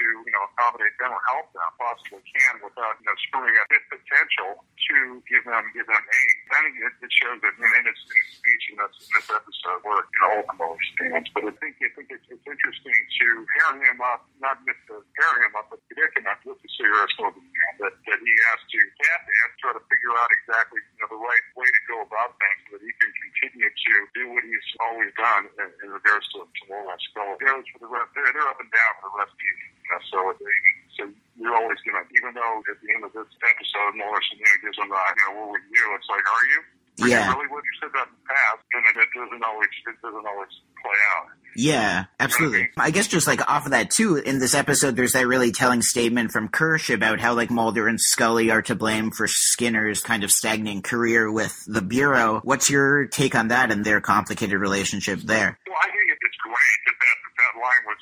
to 0.00 0.06
you 0.24 0.32
know 0.32 0.44
accommodate 0.48 0.96
them 0.96 1.12
or 1.12 1.20
help 1.28 1.52
them 1.52 1.70
possibly 1.76 2.24
can 2.24 2.54
without 2.64 2.96
you 2.96 3.04
know 3.04 3.16
screwing 3.28 3.52
up 3.60 3.68
his 3.68 3.84
potential 3.92 4.64
to 4.88 5.20
give 5.28 5.44
them 5.44 5.64
give 5.76 5.84
them 5.84 6.00
aid. 6.00 6.36
I 6.50 6.64
think 6.64 6.74
it, 6.80 6.94
it 7.04 7.12
shows 7.20 7.38
that 7.44 7.54
in, 7.60 7.84
his, 7.84 7.98
in 8.00 8.16
his 8.16 8.28
speech 8.40 8.64
in 8.72 8.76
this, 8.80 8.94
in 8.96 9.10
this 9.20 9.28
episode 9.28 9.80
where 9.84 10.00
you 10.00 10.18
know 10.24 10.30
ultimately 10.40 10.80
stands. 10.96 11.28
But 11.36 11.52
I 11.52 11.54
think 11.60 11.76
I 11.84 11.90
think 11.92 12.08
it's, 12.08 12.26
it's 12.32 12.46
interesting 12.48 12.98
to 13.20 13.28
pair 13.60 13.72
him 13.76 14.00
up, 14.00 14.24
not 14.40 14.56
just 14.64 14.80
to 14.88 15.04
pair 15.04 15.34
him 15.44 15.52
up, 15.54 15.68
but 15.68 15.84
predicament 15.92 16.40
with 16.48 16.58
the 16.64 16.70
cigarette 16.80 17.12
smoking 17.20 17.44
man 17.44 17.72
that, 17.84 17.94
that 17.94 18.18
he 18.24 18.32
has 18.48 18.60
to 18.64 18.78
tap 19.04 19.22
in, 19.28 19.46
try 19.60 19.72
to 19.76 19.84
figure 19.84 20.14
out 20.16 20.30
exactly 20.32 20.80
you 20.80 20.98
know 21.04 21.08
the 21.12 21.20
right 21.20 21.44
way 21.60 21.68
to 21.68 21.82
go 21.92 21.96
about 22.08 22.32
things 22.40 22.60
so 22.66 22.80
that 22.80 22.82
he 22.82 22.92
can 22.96 23.10
continue 23.12 23.68
to 23.68 23.92
do 24.16 24.22
what 24.32 24.42
he's 24.48 24.68
always 24.80 25.12
done 25.20 25.44
in, 25.60 25.68
in 25.84 25.88
regards 25.92 26.24
to, 26.32 26.48
to 26.48 26.62
Laura 26.72 26.96
Scully. 27.12 27.36
Goes 27.40 27.66
for 27.72 27.80
the 27.84 27.90
rest, 27.90 28.10
they're, 28.16 28.32
they're 28.32 28.48
up 28.48 28.60
and 28.60 28.70
down 28.72 28.92
for 29.00 29.08
the 29.12 29.16
rest 29.20 29.32
of 29.32 29.38
the 29.38 29.69
You 29.94 30.54
so 30.96 31.02
you're 31.38 31.56
always 31.56 31.78
gonna, 31.86 32.04
even 32.14 32.34
though 32.34 32.62
at 32.70 32.76
the 32.82 32.88
end 32.94 33.04
of 33.04 33.12
this 33.12 33.26
episode, 33.42 33.92
Laura 33.98 34.20
Scully 34.22 34.58
gives 34.62 34.76
him 34.78 34.88
the, 34.88 34.94
you 34.94 35.22
know, 35.24 35.40
what 35.40 35.50
would 35.56 35.64
you? 35.72 35.84
It's 35.96 36.08
like, 36.10 36.24
are 36.28 36.44
you? 36.46 36.60
Are 36.60 37.08
Yeah. 37.08 37.32
You 37.32 37.36
really 37.38 37.48
would 37.50 37.64
you 37.64 37.74
said 37.80 37.90
that 37.94 38.06
in 38.08 38.14
the 38.20 38.26
past, 38.28 38.62
and 38.74 38.82
it, 38.84 38.94
it 39.00 39.10
doesn't 39.16 39.42
always, 39.44 39.68
it 39.88 39.96
doesn't 40.02 40.26
always 40.26 40.52
play 40.82 40.98
out. 41.16 41.26
Yeah, 41.56 42.04
absolutely. 42.20 42.70
I 42.76 42.90
guess 42.90 43.08
just 43.08 43.26
like 43.26 43.40
off 43.50 43.64
of 43.64 43.72
that 43.72 43.90
too, 43.90 44.16
in 44.16 44.38
this 44.38 44.54
episode, 44.54 44.94
there's 44.96 45.12
that 45.12 45.26
really 45.26 45.50
telling 45.50 45.82
statement 45.82 46.30
from 46.30 46.48
Kersh 46.48 46.92
about 46.92 47.18
how 47.20 47.34
like 47.34 47.50
Mulder 47.50 47.88
and 47.88 47.98
Scully 48.00 48.50
are 48.50 48.62
to 48.62 48.74
blame 48.76 49.10
for 49.10 49.26
Skinner's 49.26 50.00
kind 50.02 50.22
of 50.22 50.30
stagnant 50.30 50.84
career 50.84 51.30
with 51.32 51.56
the 51.66 51.82
Bureau. 51.82 52.40
What's 52.44 52.68
your 52.70 53.06
take 53.06 53.34
on 53.34 53.48
that 53.48 53.72
and 53.72 53.84
their 53.84 54.00
complicated 54.00 54.60
relationship 54.60 55.20
there? 55.20 55.58
Well, 55.66 55.78
I 55.82 55.86
think 55.90 56.10
it- 56.10 56.18
it's 56.22 56.36
great 56.44 56.80
that 56.86 56.94
that, 57.00 57.16
that, 57.24 57.32
that 57.40 57.52
line 57.58 57.82
was 57.88 57.98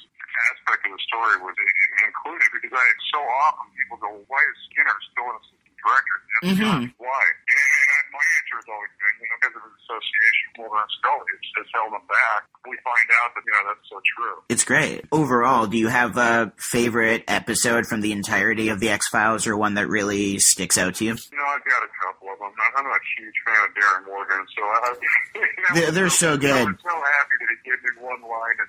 aspect 0.52 0.86
of 0.86 0.92
the 0.92 1.02
story 1.08 1.36
was 1.42 1.54
i- 1.58 2.04
i- 2.04 2.06
included 2.06 2.47
because 2.58 2.74
I 2.74 2.86
so 3.14 3.20
often 3.46 3.66
people 3.78 3.96
go, 4.02 4.10
why 4.26 4.40
is 4.50 4.56
Skinner 4.70 4.96
still 5.14 5.26
an 5.30 5.36
assistant 5.38 5.76
director? 5.78 6.16
FBI? 6.38 6.54
Mhm. 6.58 6.82
Why? 6.98 7.22
And, 7.48 7.58
and 7.58 7.88
I, 7.90 7.98
my 8.14 8.24
answer 8.38 8.56
has 8.62 8.68
always 8.70 8.92
been, 8.98 9.14
you 9.18 9.26
know, 9.26 9.36
because 9.42 9.54
of 9.58 9.62
his 9.66 9.74
association 9.82 10.44
with 10.54 10.56
Mulder 10.70 10.78
and 10.86 10.92
Scully, 11.02 11.28
it's, 11.34 11.48
it's 11.58 11.72
held 11.74 11.92
him 11.98 12.06
back. 12.06 12.40
We 12.68 12.76
find 12.84 13.08
out 13.24 13.30
that, 13.34 13.42
you 13.46 13.52
know, 13.54 13.64
that's 13.72 13.86
so 13.90 13.98
true. 14.14 14.36
It's 14.52 14.62
great. 14.66 15.06
Overall, 15.10 15.66
do 15.66 15.78
you 15.78 15.88
have 15.88 16.14
a 16.18 16.52
favorite 16.58 17.24
episode 17.26 17.86
from 17.86 18.02
the 18.02 18.12
entirety 18.12 18.68
of 18.68 18.78
the 18.78 18.90
X 18.90 19.08
Files 19.08 19.46
or 19.48 19.56
one 19.56 19.74
that 19.74 19.88
really 19.88 20.38
sticks 20.38 20.76
out 20.78 20.94
to 21.00 21.04
you? 21.08 21.14
You 21.16 21.38
know, 21.38 21.46
I've 21.48 21.64
got 21.64 21.82
a 21.82 21.90
couple 22.06 22.28
of 22.30 22.38
them. 22.38 22.52
I'm 22.54 22.72
I'm 22.78 22.84
not 22.86 22.94
a 22.94 23.06
huge 23.18 23.34
fan 23.46 23.58
of 23.66 23.70
Darin 23.74 24.02
Morgan, 24.06 24.42
so 24.54 24.62
I, 24.62 24.78
you 25.34 25.40
know, 25.42 25.74
They're- 25.74 25.90
they're 25.90 26.10
so 26.14 26.36
good. 26.36 26.54
I 26.54 26.64
was 26.70 26.78
so 26.84 26.94
happy 26.94 27.34
that 27.40 27.48
he 27.50 27.58
gave 27.66 27.80
me 27.82 27.90
one 28.04 28.20
line, 28.22 28.56
and 28.60 28.68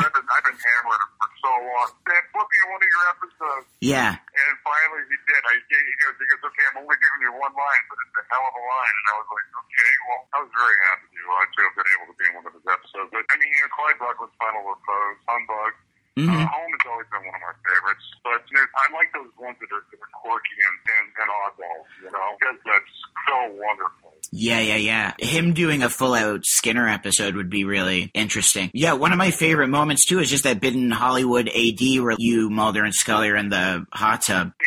I've 0.00 0.14
been, 0.14 0.24
I've 0.24 0.44
been 0.46 0.56
hammering 0.56 1.02
him 1.04 1.12
for 1.20 1.30
so 1.42 1.50
long. 1.60 1.88
Dan, 2.06 2.22
put 2.32 2.46
me 2.46 2.56
in 2.62 2.66
one 2.70 2.80
of 2.80 2.88
your 2.88 3.04
episodes. 3.12 3.68
Yeah. 3.80 4.12
And 4.12 4.54
finally 4.60 5.02
he 5.08 5.16
did. 5.24 5.40
I 5.40 5.56
gave, 5.72 5.84
he 5.88 5.94
goes, 6.04 6.14
he 6.20 6.26
goes, 6.28 6.42
okay, 6.44 6.64
I'm 6.68 6.84
only 6.84 6.96
giving 7.00 7.20
you 7.24 7.32
one 7.32 7.52
line, 7.56 7.84
but 7.88 7.96
it's 8.04 8.16
a 8.20 8.24
hell 8.28 8.44
of 8.44 8.54
a 8.54 8.64
line. 8.64 8.94
And 9.00 9.06
I 9.08 9.14
was 9.24 9.28
like, 9.32 9.48
okay, 9.56 9.92
well, 10.04 10.20
I 10.32 10.36
was 10.44 10.50
very 10.52 10.76
happy 10.92 11.06
to, 11.16 11.22
uh, 11.32 11.44
to 11.48 11.58
have 11.64 11.74
been 11.80 11.90
able 11.96 12.06
to 12.12 12.16
be 12.20 12.24
in 12.28 12.32
one 12.36 12.44
of 12.44 12.54
his 12.56 12.66
episodes. 12.68 13.08
But 13.12 13.24
I 13.32 13.34
mean, 13.40 13.50
you 13.50 13.60
know, 13.64 13.72
Clyde 13.72 13.96
Bruckman's 13.96 14.36
Final 14.36 14.62
Repose, 14.68 15.20
Humbug, 15.24 15.72
Mhm. 16.18 16.26
uh, 16.26 16.42
Home 16.52 16.72
has 16.76 16.84
always 16.90 17.08
been 17.08 17.22
one 17.24 17.36
of 17.38 17.40
my 17.40 17.54
favorites. 17.64 18.06
But 18.26 18.40
you 18.50 18.56
know, 18.60 18.66
I 18.76 18.84
like 18.92 19.08
those 19.16 19.32
ones 19.40 19.56
that 19.62 19.70
are, 19.72 19.84
that 19.88 20.00
are 20.02 20.12
quirky 20.12 20.56
and, 20.60 20.76
and, 21.00 21.06
and 21.16 21.28
oddballs, 21.40 21.88
you 22.04 22.10
know, 22.12 22.28
because 22.36 22.58
that's 22.68 22.94
so 23.30 23.38
wonderful. 23.56 24.12
Yeah, 24.60 24.76
yeah, 24.76 25.12
yeah. 25.18 25.26
Him 25.26 25.54
doing 25.54 25.82
a 25.82 25.88
full 25.88 26.12
out 26.14 26.44
Skinner 26.44 26.86
episode 26.86 27.34
would 27.34 27.48
be 27.48 27.64
really 27.64 28.10
interesting. 28.14 28.70
Yeah, 28.74 28.92
one 28.92 29.12
of 29.12 29.18
my 29.18 29.30
favorite 29.30 29.68
moments 29.68 30.04
too 30.04 30.18
is 30.20 30.28
just 30.28 30.44
that 30.44 30.60
bit 30.60 30.74
in 30.74 30.90
Hollywood 30.90 31.48
AD 31.48 31.80
where 32.02 32.14
you, 32.18 32.50
Mulder, 32.50 32.84
and 32.84 32.94
Scully 32.94 33.30
are 33.30 33.36
in 33.36 33.48
the 33.48 33.86
hot 33.92 34.22
tub. 34.22 34.52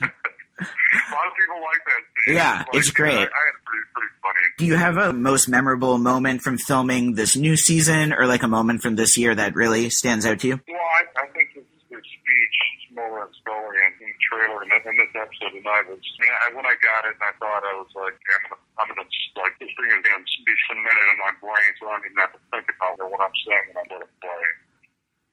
A 0.00 1.10
lot 1.10 1.26
of 1.26 1.34
people 1.34 1.58
like 1.58 1.82
that. 1.90 2.02
Steve. 2.22 2.34
Yeah, 2.38 2.58
Like, 2.58 2.66
it's 2.74 2.90
great. 2.90 3.18
I, 3.18 3.26
I 3.26 3.42
had 3.50 3.58
pretty, 3.66 3.86
pretty 3.90 4.14
funny. 4.22 4.46
Do 4.58 4.64
you 4.66 4.76
have 4.78 4.96
a 4.96 5.12
most 5.12 5.48
memorable 5.48 5.98
moment 5.98 6.42
from 6.42 6.56
filming 6.58 7.14
this 7.18 7.34
new 7.34 7.56
season 7.56 8.12
or 8.14 8.26
like 8.26 8.44
a 8.44 8.48
moment 8.48 8.80
from 8.82 8.94
this 8.94 9.18
year 9.18 9.34
that 9.34 9.54
really 9.58 9.90
stands 9.90 10.24
out 10.24 10.38
to 10.40 10.46
you? 10.46 10.60
Well, 10.70 10.78
I, 10.78 11.26
I 11.26 11.26
think 11.34 11.50
his, 11.58 11.66
his 11.90 11.98
speech, 12.06 12.56
Mulder 12.94 13.26
and 13.26 13.34
Scully, 13.42 13.76
and 13.82 13.92
in 13.98 14.06
the 14.06 14.18
trailer, 14.22 14.62
and 14.62 14.70
in 14.70 14.94
this 15.02 15.10
episode 15.18 15.50
tonight 15.58 15.84
was, 15.90 15.98
I 15.98 16.16
mean, 16.22 16.34
I, 16.38 16.46
when 16.54 16.66
I 16.70 16.78
got 16.78 17.02
it, 17.10 17.18
I 17.18 17.34
thought 17.42 17.66
I 17.66 17.74
was 17.82 17.90
like, 17.98 18.14
I'm 18.14 18.42
gonna, 18.46 18.62
I'm 18.78 18.88
gonna, 18.94 19.10
like, 19.42 19.54
this 19.58 19.74
thing 19.74 19.90
is 19.90 19.98
gonna 20.06 20.22
be 20.22 20.54
cemented 20.70 21.06
in 21.10 21.18
my 21.18 21.34
brain, 21.42 21.70
so 21.82 21.90
I 21.90 21.98
don't 21.98 22.06
even 22.06 22.22
have 22.22 22.32
to 22.38 22.42
think 22.54 22.70
about 22.70 23.02
what 23.02 23.18
I'm 23.18 23.34
saying 23.42 23.66
when 23.74 23.76
I'm 23.82 23.88
gonna 23.90 24.10
play. 24.22 24.44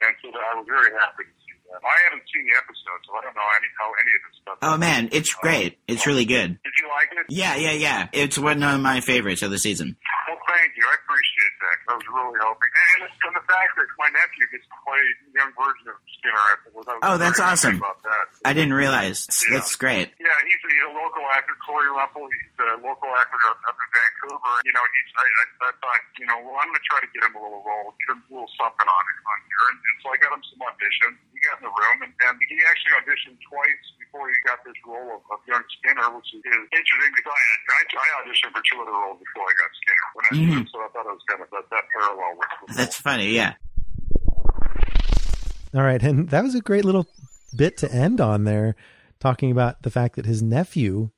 And 0.09 0.13
so 0.25 0.33
I 0.33 0.57
was 0.57 0.65
very 0.65 0.89
happy 0.97 1.29
to 1.29 1.35
see 1.45 1.53
that. 1.69 1.77
I 1.85 1.95
haven't 2.09 2.25
seen 2.33 2.49
the 2.49 2.57
episode, 2.57 2.99
so 3.05 3.13
I 3.13 3.29
don't 3.29 3.37
know 3.37 3.49
any, 3.53 3.69
how 3.77 3.93
any 4.01 4.11
of 4.17 4.21
this 4.25 4.35
stuff. 4.41 4.50
Oh 4.61 4.77
man, 4.77 5.09
it's 5.11 5.33
great. 5.33 5.79
It's 5.87 6.05
really 6.05 6.25
good. 6.25 6.53
Did 6.61 6.73
you 6.81 6.87
like 6.89 7.09
it? 7.17 7.25
Yeah, 7.33 7.55
yeah, 7.55 7.71
yeah. 7.71 8.07
It's 8.13 8.37
one 8.37 8.61
of 8.61 8.79
my 8.79 9.01
favorites 9.01 9.41
of 9.41 9.49
the 9.49 9.57
season. 9.57 9.97
Well, 10.29 10.37
thank 10.47 10.77
you. 10.77 10.85
I 10.85 10.95
appreciate 11.01 11.53
that. 11.65 11.77
That 11.87 11.95
was 11.97 12.05
really 12.13 12.37
helping. 12.39 12.69
And, 13.01 13.09
and 13.09 13.33
the 13.35 13.45
fact 13.49 13.73
that 13.77 13.87
my 13.97 14.09
nephew 14.13 14.45
gets 14.53 14.65
to 14.69 14.77
play 14.85 15.01
a 15.01 15.33
young 15.33 15.51
version 15.57 15.85
of 15.89 15.97
Skinner, 16.13 16.37
I 16.37 16.53
was, 16.77 16.85
was 16.85 16.99
Oh, 17.01 17.17
that's 17.17 17.39
awesome. 17.39 17.77
About 17.77 18.03
that. 18.03 18.25
I 18.45 18.53
didn't 18.53 18.73
realize. 18.73 19.25
That's 19.49 19.75
great. 19.75 20.13
Yeah, 20.21 20.29
he's, 20.45 20.61
he's 20.61 20.85
a 20.85 20.93
local 20.93 21.20
actor, 21.33 21.55
Corey 21.63 21.87
Rumpel. 21.91 22.27
He's 22.27 22.55
a 22.59 22.77
local 22.83 23.09
actor 23.15 23.39
up, 23.49 23.59
up 23.65 23.77
in 23.79 23.89
Vancouver. 23.91 24.53
You 24.67 24.73
know, 24.75 24.85
he's, 24.85 25.09
I, 25.15 25.25
I, 25.25 25.45
I 25.65 25.71
thought, 25.81 26.03
you 26.19 26.27
know, 26.27 26.37
well, 26.43 26.59
I'm 26.59 26.67
going 26.69 26.77
to 26.79 26.87
try 26.87 26.99
to 27.01 27.09
get 27.15 27.21
him 27.25 27.33
a 27.35 27.41
little 27.41 27.63
role, 27.63 27.91
get 28.05 28.13
him 28.15 28.21
a 28.21 28.29
little 28.35 28.51
something 28.59 28.89
on 28.89 29.03
it 29.07 29.17
on 29.25 29.39
here. 29.47 29.65
And, 29.71 29.77
and 29.79 29.95
so 30.03 30.05
I 30.11 30.17
got 30.21 30.31
him 30.35 30.43
some 30.51 30.61
auditions. 30.67 31.15
He 31.31 31.39
got 31.47 31.55
in 31.59 31.65
the 31.65 31.73
room, 31.73 31.97
and, 32.05 32.13
and 32.13 32.35
he 32.45 32.55
actually 32.69 32.93
auditioned 33.01 33.39
twice 33.47 33.83
before 33.97 34.27
he 34.29 34.35
got 34.45 34.59
this 34.67 34.77
role 34.85 35.17
of, 35.17 35.21
of 35.33 35.39
young 35.47 35.63
Skinner, 35.79 36.07
which 36.13 36.29
is 36.35 36.43
interesting 36.43 37.11
because 37.15 37.31
I, 37.31 37.41
I, 37.41 37.81
I 37.87 38.07
auditioned 38.21 38.51
for 38.53 38.63
two 38.67 38.77
other 38.83 38.93
roles 38.93 39.17
before 39.23 39.47
I 39.47 39.53
got 39.57 39.69
Skinner. 39.79 40.07
When 40.13 40.23
I, 40.27 40.31
Mhm. 40.41 40.67
So 40.71 40.79
I 40.79 40.87
thought 40.93 41.05
it 41.07 41.15
was 41.15 41.25
kind 41.27 41.41
of 41.41 41.49
that, 41.51 41.65
that 41.71 41.85
parallel 41.95 42.37
with, 42.37 42.47
with 42.67 42.77
That's 42.77 42.97
funny, 42.99 43.31
yeah. 43.31 43.53
All 45.73 45.83
right, 45.83 46.01
and 46.03 46.29
that 46.29 46.43
was 46.43 46.55
a 46.55 46.61
great 46.61 46.83
little 46.83 47.07
bit 47.55 47.77
to 47.77 47.91
end 47.91 48.19
on 48.19 48.43
there, 48.43 48.75
talking 49.19 49.51
about 49.51 49.83
the 49.83 49.89
fact 49.89 50.15
that 50.17 50.25
his 50.25 50.41
nephew 50.41 51.09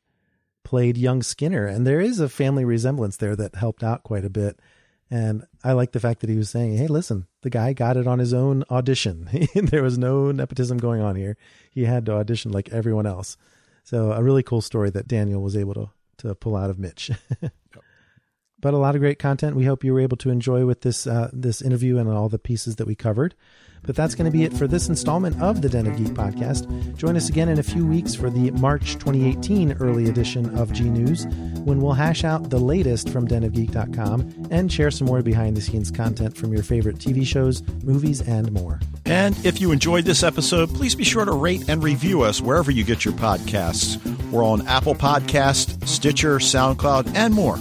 played 0.74 0.98
young 0.98 1.22
Skinner, 1.22 1.68
and 1.68 1.86
there 1.86 2.02
is 2.02 2.20
a 2.20 2.28
family 2.28 2.66
resemblance 2.66 3.18
there 3.18 3.36
that 3.36 3.54
helped 3.54 3.84
out 3.84 4.02
quite 4.02 4.26
a 4.26 4.30
bit. 4.30 4.60
And 5.08 5.46
I 5.64 5.74
like 5.74 5.92
the 5.92 6.00
fact 6.00 6.22
that 6.22 6.32
he 6.32 6.36
was 6.36 6.50
saying, 6.50 6.76
"Hey, 6.76 6.88
listen, 6.88 7.28
the 7.44 7.52
guy 7.52 7.74
got 7.74 7.96
it 7.96 8.08
on 8.08 8.18
his 8.18 8.34
own 8.34 8.64
audition. 8.72 9.30
there 9.56 9.84
was 9.84 10.00
no 10.00 10.32
nepotism 10.32 10.80
going 10.80 11.00
on 11.00 11.16
here. 11.16 11.38
He 11.70 11.86
had 11.86 12.08
to 12.08 12.14
audition 12.14 12.52
like 12.52 12.70
everyone 12.70 13.06
else." 13.06 13.38
So 13.84 14.14
a 14.14 14.24
really 14.24 14.42
cool 14.42 14.62
story 14.62 14.90
that 14.90 15.08
Daniel 15.08 15.44
was 15.44 15.56
able 15.56 15.76
to 15.76 15.90
to 16.18 16.34
pull 16.34 16.56
out 16.56 16.72
of 16.72 16.80
Mitch. 16.80 17.12
but 18.60 18.74
a 18.74 18.78
lot 18.78 18.96
of 18.96 19.02
great 19.02 19.20
content. 19.20 19.56
We 19.56 19.66
hope 19.66 19.84
you 19.84 19.94
were 19.94 20.00
able 20.00 20.18
to 20.18 20.32
enjoy 20.32 20.66
with 20.66 20.82
this 20.82 21.06
uh, 21.06 21.30
this 21.32 21.62
interview 21.62 22.00
and 22.00 22.10
all 22.10 22.30
the 22.30 22.40
pieces 22.40 22.78
that 22.78 22.88
we 22.88 22.96
covered. 22.96 23.36
But 23.84 23.96
that's 23.96 24.16
going 24.16 24.32
to 24.32 24.36
be 24.36 24.44
it 24.44 24.54
for 24.54 24.68
this 24.68 24.88
installment 24.90 25.42
of 25.42 25.62
the 25.62 25.70
Den 25.70 25.88
of 25.88 25.98
Geek 25.98 26.08
podcast. 26.08 26.96
Join 26.96 27.16
us 27.18 27.30
again 27.30 27.50
in 27.50 27.60
a 27.60 27.64
few 27.64 27.86
weeks 27.86 28.16
for 28.16 28.30
the 28.30 28.52
March 28.52 28.94
2018 28.94 29.74
early 29.74 30.10
edition 30.10 30.58
of 30.58 30.72
G 30.72 30.90
News, 30.90 31.26
when 31.66 31.82
we'll 31.82 31.94
hash 31.94 32.24
out 32.24 32.50
the 32.50 32.60
latest 32.60 33.10
from 33.10 33.28
denofgeek.com 33.28 34.48
and 34.52 34.72
share 34.72 34.92
some 34.92 35.08
more 35.08 35.22
behind 35.22 35.58
the 35.58 35.62
scenes 35.62 35.92
content 35.92 36.38
from 36.38 36.54
your 36.54 36.64
favorite 36.64 36.98
TV 36.98 37.26
shows, 37.26 37.62
movies, 37.84 38.22
and 38.22 38.52
more. 38.52 38.80
And 39.06 39.38
if 39.46 39.60
you 39.60 39.72
enjoyed 39.72 40.06
this 40.06 40.24
episode, 40.24 40.70
please 40.70 40.96
be 40.96 41.04
sure 41.04 41.26
to 41.26 41.34
rate 41.34 41.68
and 41.68 41.84
review 41.84 42.22
us 42.22 42.42
wherever 42.42 42.72
you 42.72 42.84
get 42.84 43.04
your 43.04 43.14
podcasts. 43.16 44.00
We're 44.32 44.46
on 44.46 44.66
Apple 44.68 44.96
Podcast, 44.96 45.88
Stitcher, 45.88 46.38
SoundCloud, 46.38 47.16
and 47.16 47.34
more. 47.34 47.58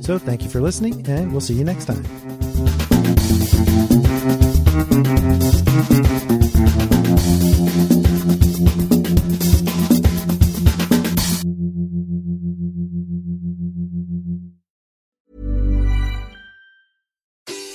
So 0.00 0.18
thank 0.18 0.42
you 0.42 0.48
for 0.48 0.60
listening, 0.60 1.06
and 1.06 1.30
we'll 1.32 1.40
see 1.40 1.54
you 1.54 1.64
next 1.64 1.84
time. 1.84 2.04